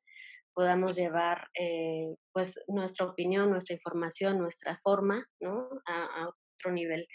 [0.53, 5.69] podamos llevar eh, pues nuestra opinión, nuestra información, nuestra forma, ¿no?
[5.87, 6.29] A,
[6.59, 7.07] otro nivel.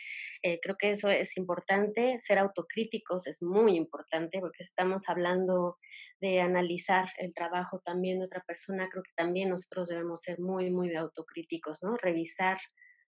[0.42, 5.76] Eh, creo que eso es importante, ser autocríticos es muy importante porque estamos hablando
[6.20, 10.70] de analizar el trabajo también de otra persona, creo que también nosotros debemos ser muy,
[10.70, 11.96] muy autocríticos, ¿no?
[11.96, 12.56] Revisar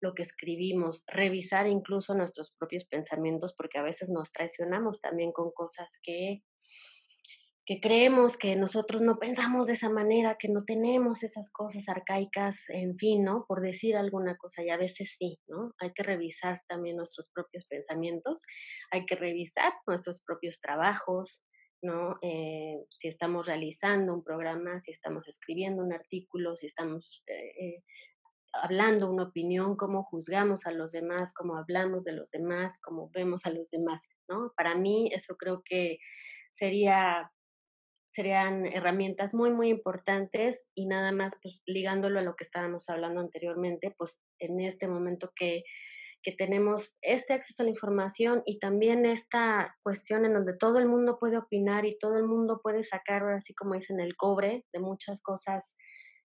[0.02, 5.52] lo que escribimos, revisar incluso nuestros propios pensamientos, porque a veces nos traicionamos también con
[5.52, 6.44] cosas que,
[7.68, 12.64] que creemos que nosotros no pensamos de esa manera, que no tenemos esas cosas arcaicas,
[12.70, 13.44] en fin, ¿no?
[13.46, 15.74] Por decir alguna cosa, y a veces sí, ¿no?
[15.80, 18.42] Hay que revisar también nuestros propios pensamientos,
[18.90, 21.44] hay que revisar nuestros propios trabajos,
[21.82, 22.18] ¿no?
[22.22, 27.84] Eh, si estamos realizando un programa, si estamos escribiendo un artículo, si estamos eh, eh,
[28.54, 33.46] hablando una opinión, cómo juzgamos a los demás, cómo hablamos de los demás, cómo vemos
[33.46, 34.54] a los demás, ¿no?
[34.56, 35.98] Para mí eso creo que
[36.54, 37.30] sería
[38.18, 43.22] serían herramientas muy, muy importantes y nada más, pues ligándolo a lo que estábamos hablando
[43.22, 45.64] anteriormente, pues en este momento que
[46.24, 50.88] que tenemos este acceso a la información y también esta cuestión en donde todo el
[50.88, 54.80] mundo puede opinar y todo el mundo puede sacar, así como dicen, el cobre de
[54.80, 55.78] muchas cosas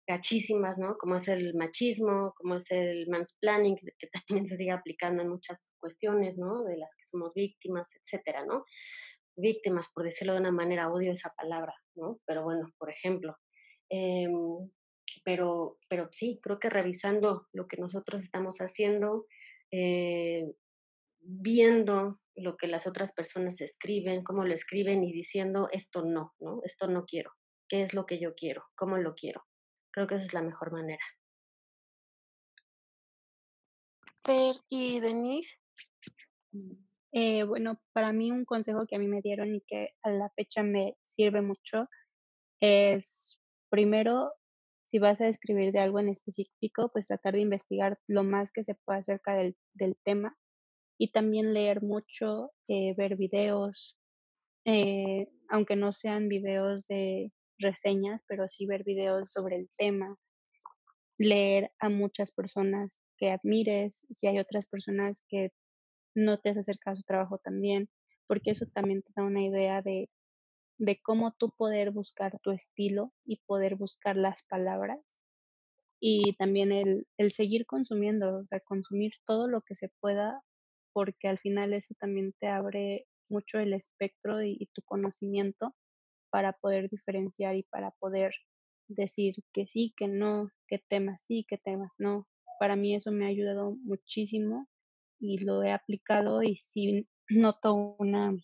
[0.08, 0.96] gachísimas, ¿no?
[0.98, 5.68] Como es el machismo, como es el mansplaining, que también se sigue aplicando en muchas
[5.78, 6.64] cuestiones, ¿no?
[6.64, 8.64] De las que somos víctimas, etcétera, ¿no?
[9.36, 12.20] Víctimas, por decirlo de una manera, odio esa palabra, ¿no?
[12.26, 13.36] Pero bueno, por ejemplo.
[13.88, 14.70] Em,
[15.24, 19.26] pero, pero sí, creo que revisando lo que nosotros estamos haciendo,
[19.70, 20.44] eh,
[21.20, 26.60] viendo lo que las otras personas escriben, cómo lo escriben y diciendo esto no, ¿no?
[26.64, 27.32] Esto no quiero.
[27.68, 28.64] ¿Qué es lo que yo quiero?
[28.74, 29.44] ¿Cómo lo quiero?
[29.92, 31.04] Creo que esa es la mejor manera.
[34.24, 35.58] Fer y Denise.
[37.12, 40.30] Eh, bueno, para mí un consejo que a mí me dieron y que a la
[40.30, 41.88] fecha me sirve mucho
[42.60, 43.38] es
[43.68, 44.32] primero
[44.82, 48.62] si vas a escribir de algo en específico, pues tratar de investigar lo más que
[48.62, 49.56] se pueda acerca del,
[50.04, 50.36] tema
[50.98, 53.98] y también leer mucho, eh, ver videos,
[54.66, 60.16] eh, aunque no sean videos de reseñas, pero sí ver videos sobre el tema,
[61.18, 65.52] leer a muchas personas que admires, si hay otras personas que
[66.14, 67.88] no te has acercado a su trabajo también,
[68.26, 70.08] porque eso también te da una idea de
[70.82, 75.22] de cómo tú poder buscar tu estilo y poder buscar las palabras.
[76.00, 80.42] Y también el, el seguir consumiendo, o sea, consumir todo lo que se pueda,
[80.92, 85.74] porque al final eso también te abre mucho el espectro y, tu conocimiento
[86.30, 88.34] para poder diferenciar y para poder
[88.88, 92.26] decir que sí, que no, qué temas sí, qué temas no.
[92.58, 94.66] Para mí eso me ha ayudado muchísimo
[95.22, 98.36] y lo he aplicado y sí noto una,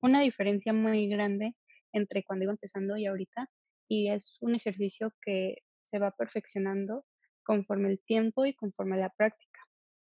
[0.00, 1.54] una diferencia muy grande
[1.92, 3.48] entre cuando iba empezando y ahorita.
[3.88, 7.04] Y es un ejercicio que se va perfeccionando
[7.44, 9.60] conforme el tiempo y conforme la práctica.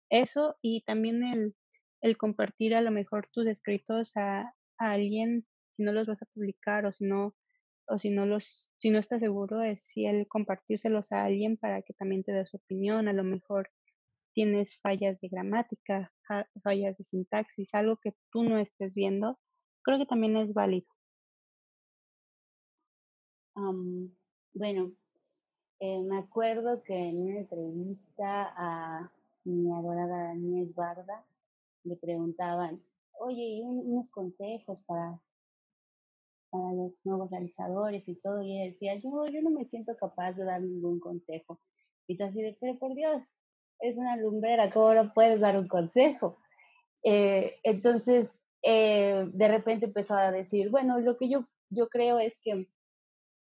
[0.10, 1.56] Eso y también el,
[2.02, 6.88] el compartir a lo mejor tus escritos a, alguien si no los vas a publicar
[6.88, 7.36] o si no
[7.86, 11.84] o si no los si no estás seguro es si el compartírselos a alguien para
[11.84, 13.70] que también te dé su opinión a lo mejor
[14.34, 16.12] tienes fallas de gramática
[16.64, 19.38] fallas de sintaxis algo que tú no estés viendo
[19.84, 20.88] creo que también es válido.
[24.54, 24.92] bueno,
[25.80, 29.12] eh, me acuerdo que en una entrevista a
[29.44, 31.26] mi adorada Nies Barda
[31.84, 32.82] le preguntaban,
[33.20, 35.20] oye, ¿y unos consejos para,
[36.50, 38.42] para los nuevos realizadores y todo?
[38.42, 41.60] Y ella decía, yo, yo no me siento capaz de dar ningún consejo.
[42.08, 43.34] Y tú así de, pero por Dios,
[43.82, 46.38] es una lumbrera, ¿cómo no puedes dar un consejo?
[47.04, 52.40] Eh, entonces, eh, de repente empezó a decir, bueno, lo que yo, yo creo es
[52.44, 52.70] que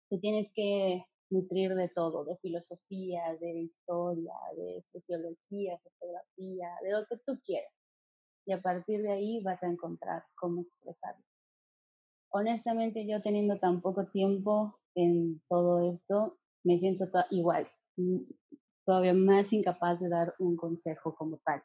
[0.08, 7.06] te tienes que nutrir de todo, de filosofía, de historia, de sociología, fotografía, de lo
[7.06, 7.72] que tú quieras.
[8.46, 11.24] Y a partir de ahí vas a encontrar cómo expresarlo.
[12.30, 18.22] Honestamente, yo teniendo tan poco tiempo en todo esto, me siento igual, mm,
[18.90, 21.62] todavía más incapaz de dar un consejo como tal.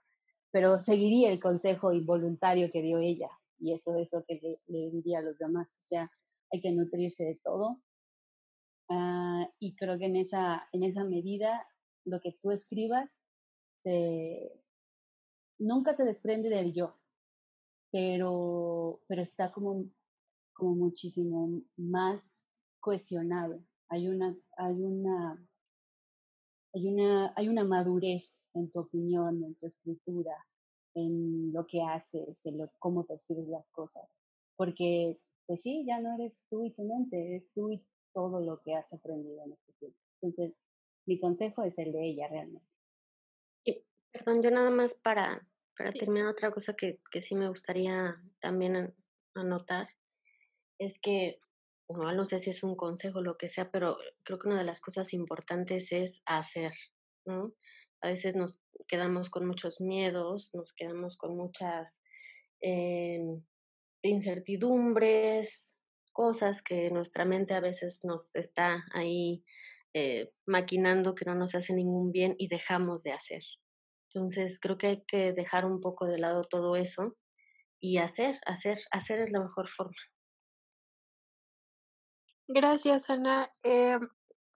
[0.51, 5.19] Pero seguiría el consejo involuntario que dio ella, y eso es lo que le, diría
[5.19, 5.79] a los demás.
[5.79, 6.11] O sea,
[6.53, 7.81] hay que nutrirse de todo.
[8.89, 11.67] Ah, y creo que en esa, en esa medida,
[12.03, 13.19] lo que tú escribas
[13.77, 14.51] se,
[15.57, 16.95] nunca se desprende del yo,
[17.91, 19.85] pero, pero está como,
[20.53, 22.45] como muchísimo más
[22.81, 23.63] cuestionado.
[23.89, 25.43] Hay una, hay una
[26.75, 30.35] hay una, hay una madurez en tu opinión, en tu escritura,
[30.93, 34.03] en lo que haces, en lo, cómo percibes las cosas.
[34.57, 35.17] Porque,
[35.47, 37.81] pues sí, ya no eres tú y tu mente, eres tú y
[38.13, 39.97] todo lo que has aprendido en este tiempo.
[40.21, 40.59] Entonces,
[41.05, 42.67] mi consejo es el de ella realmente.
[44.11, 45.47] perdón, yo nada más para,
[45.77, 48.93] para terminar otra cosa que, que sí me gustaría también
[49.33, 49.87] anotar,
[50.77, 51.39] es que
[51.89, 54.63] no sé si es un consejo o lo que sea, pero creo que una de
[54.63, 56.73] las cosas importantes es hacer,
[57.25, 57.53] ¿no?
[58.01, 61.99] A veces nos quedamos con muchos miedos, nos quedamos con muchas
[62.61, 63.43] em,
[64.03, 65.75] incertidumbres,
[66.11, 69.43] cosas que nuestra mente a veces nos está ahí
[69.93, 73.43] eh, maquinando que no nos hace ningún bien y dejamos de hacer.
[74.13, 77.15] Entonces creo que hay que dejar un poco de lado todo eso
[77.81, 79.95] y hacer, hacer, hacer es la mejor forma.
[82.47, 83.51] Gracias, Ana.
[83.63, 83.97] Eh,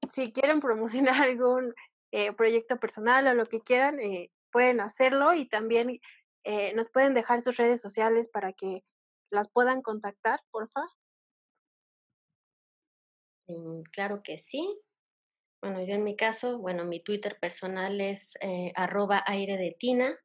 [0.08, 1.74] si quieren promocionar algún
[2.12, 6.00] eh, proyecto personal o lo que quieran, eh, pueden hacerlo y también
[6.74, 8.84] nos pueden dejar sus redes sociales para que
[9.30, 10.82] las puedan contactar, porfa.
[13.48, 14.82] Mm, claro que sí.
[15.62, 18.32] Bueno, yo en mi caso, bueno, mi Twitter personal es
[18.74, 20.18] arroba aire de tina.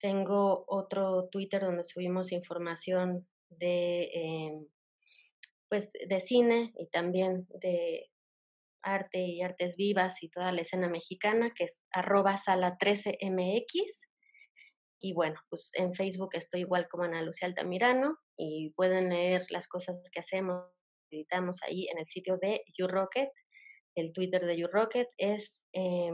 [0.00, 4.66] Tengo otro Twitter donde subimos información de em,
[5.70, 8.10] pues de cine y también de
[8.82, 14.08] arte y artes vivas y toda la escena mexicana, que es arroba sala 13mx.
[15.02, 19.68] Y bueno, pues en Facebook estoy igual como Ana Lucía Altamirano y pueden leer las
[19.68, 20.64] cosas que hacemos,
[21.10, 23.30] editamos ahí en el sitio de YouRocket.
[23.94, 26.10] El Twitter de YouRocket es eh,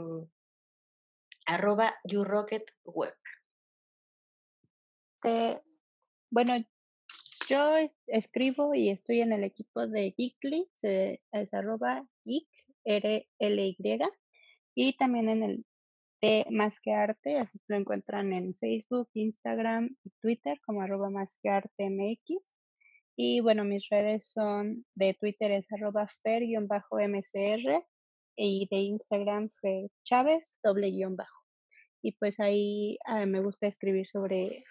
[1.47, 3.15] arroba YouRocketWeb.
[5.25, 5.59] Eh,
[6.29, 6.53] bueno,
[7.49, 7.75] yo
[8.07, 12.47] escribo y estoy en el equipo de Geekly, es arroba geek,
[12.83, 13.99] R L Y,
[14.75, 15.65] y también en el
[16.21, 21.39] de Más que Arte, así lo encuentran en Facebook, Instagram y Twitter como arroba Más
[21.41, 22.57] que Arte MX.
[23.15, 27.85] Y bueno, mis redes son de Twitter es arroba fer-mcr
[28.35, 31.43] y de Instagram fer Chávez, doble guion bajo.
[32.03, 34.63] Y pues ahí ah, me gusta escribir sobre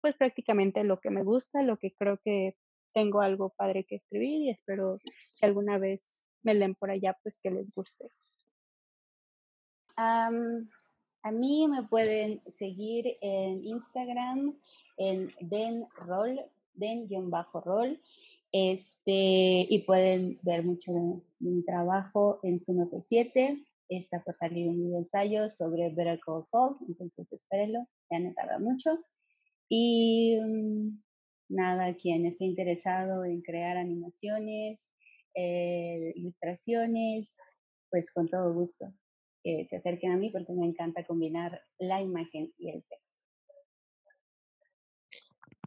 [0.00, 2.56] pues prácticamente lo que me gusta, lo que creo que
[2.94, 4.98] tengo algo padre que escribir y espero
[5.38, 8.10] que alguna vez me leen por allá, pues que les guste.
[9.96, 10.30] a
[11.32, 14.56] mí me pueden seguir en Instagram
[14.98, 16.40] en denroll,
[16.74, 18.00] den-roll,
[18.52, 23.64] este, y pueden ver mucho de, mi trabajo en su note 7.
[23.88, 25.94] Está por salir un ensayo sobre
[26.24, 28.98] Call Saul, entonces espérenlo, ya no tarda mucho.
[29.68, 31.02] Y mm,
[31.50, 34.88] nada, quien esté interesado en crear animaciones,
[35.34, 37.36] eh, ilustraciones,
[37.90, 38.92] pues con todo gusto
[39.64, 43.16] se acerquen a mí porque me encanta combinar la imagen y el texto.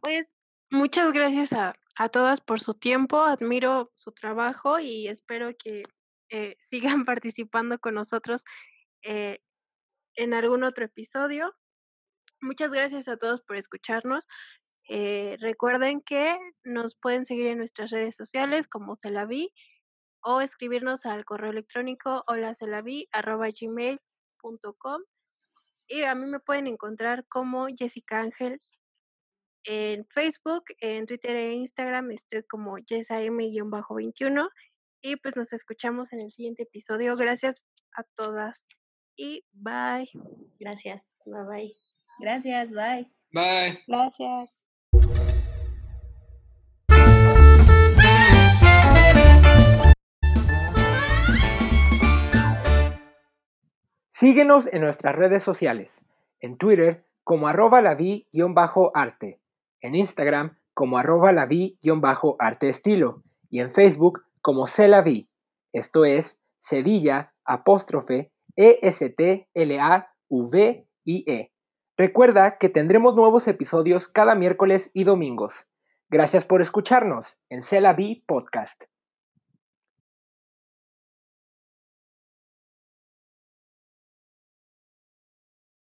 [0.00, 0.36] Pues
[0.70, 5.82] muchas gracias a, a todas por su tiempo, admiro su trabajo y espero que
[6.30, 8.42] eh, sigan participando con nosotros
[9.02, 9.40] eh,
[10.16, 11.54] en algún otro episodio.
[12.42, 14.26] Muchas gracias a todos por escucharnos.
[14.88, 19.52] Eh, recuerden que nos pueden seguir en nuestras redes sociales como se la vi
[20.24, 22.52] o escribirnos al correo electrónico hola
[25.86, 28.60] y a mí me pueden encontrar como Jessica Ángel
[29.64, 34.48] en Facebook, en Twitter e Instagram estoy como jessam-21
[35.00, 37.16] y pues nos escuchamos en el siguiente episodio.
[37.16, 37.64] Gracias
[37.96, 38.66] a todas
[39.16, 40.08] y bye.
[40.58, 41.02] Gracias.
[41.24, 41.91] Bye bye.
[42.18, 43.10] Gracias, bye.
[43.32, 43.78] Bye.
[43.86, 44.66] Gracias.
[54.08, 56.00] Síguenos en nuestras redes sociales,
[56.40, 59.40] en Twitter como arroba lavi-arte,
[59.80, 65.28] en Instagram como arroba lavi-arte estilo y en Facebook como celavi,
[65.72, 71.51] esto es cedilla apóstrofe e s t l a v i e.
[71.96, 75.66] Recuerda que tendremos nuevos episodios cada miércoles y domingos.
[76.08, 78.91] Gracias por escucharnos en Celavi Podcast.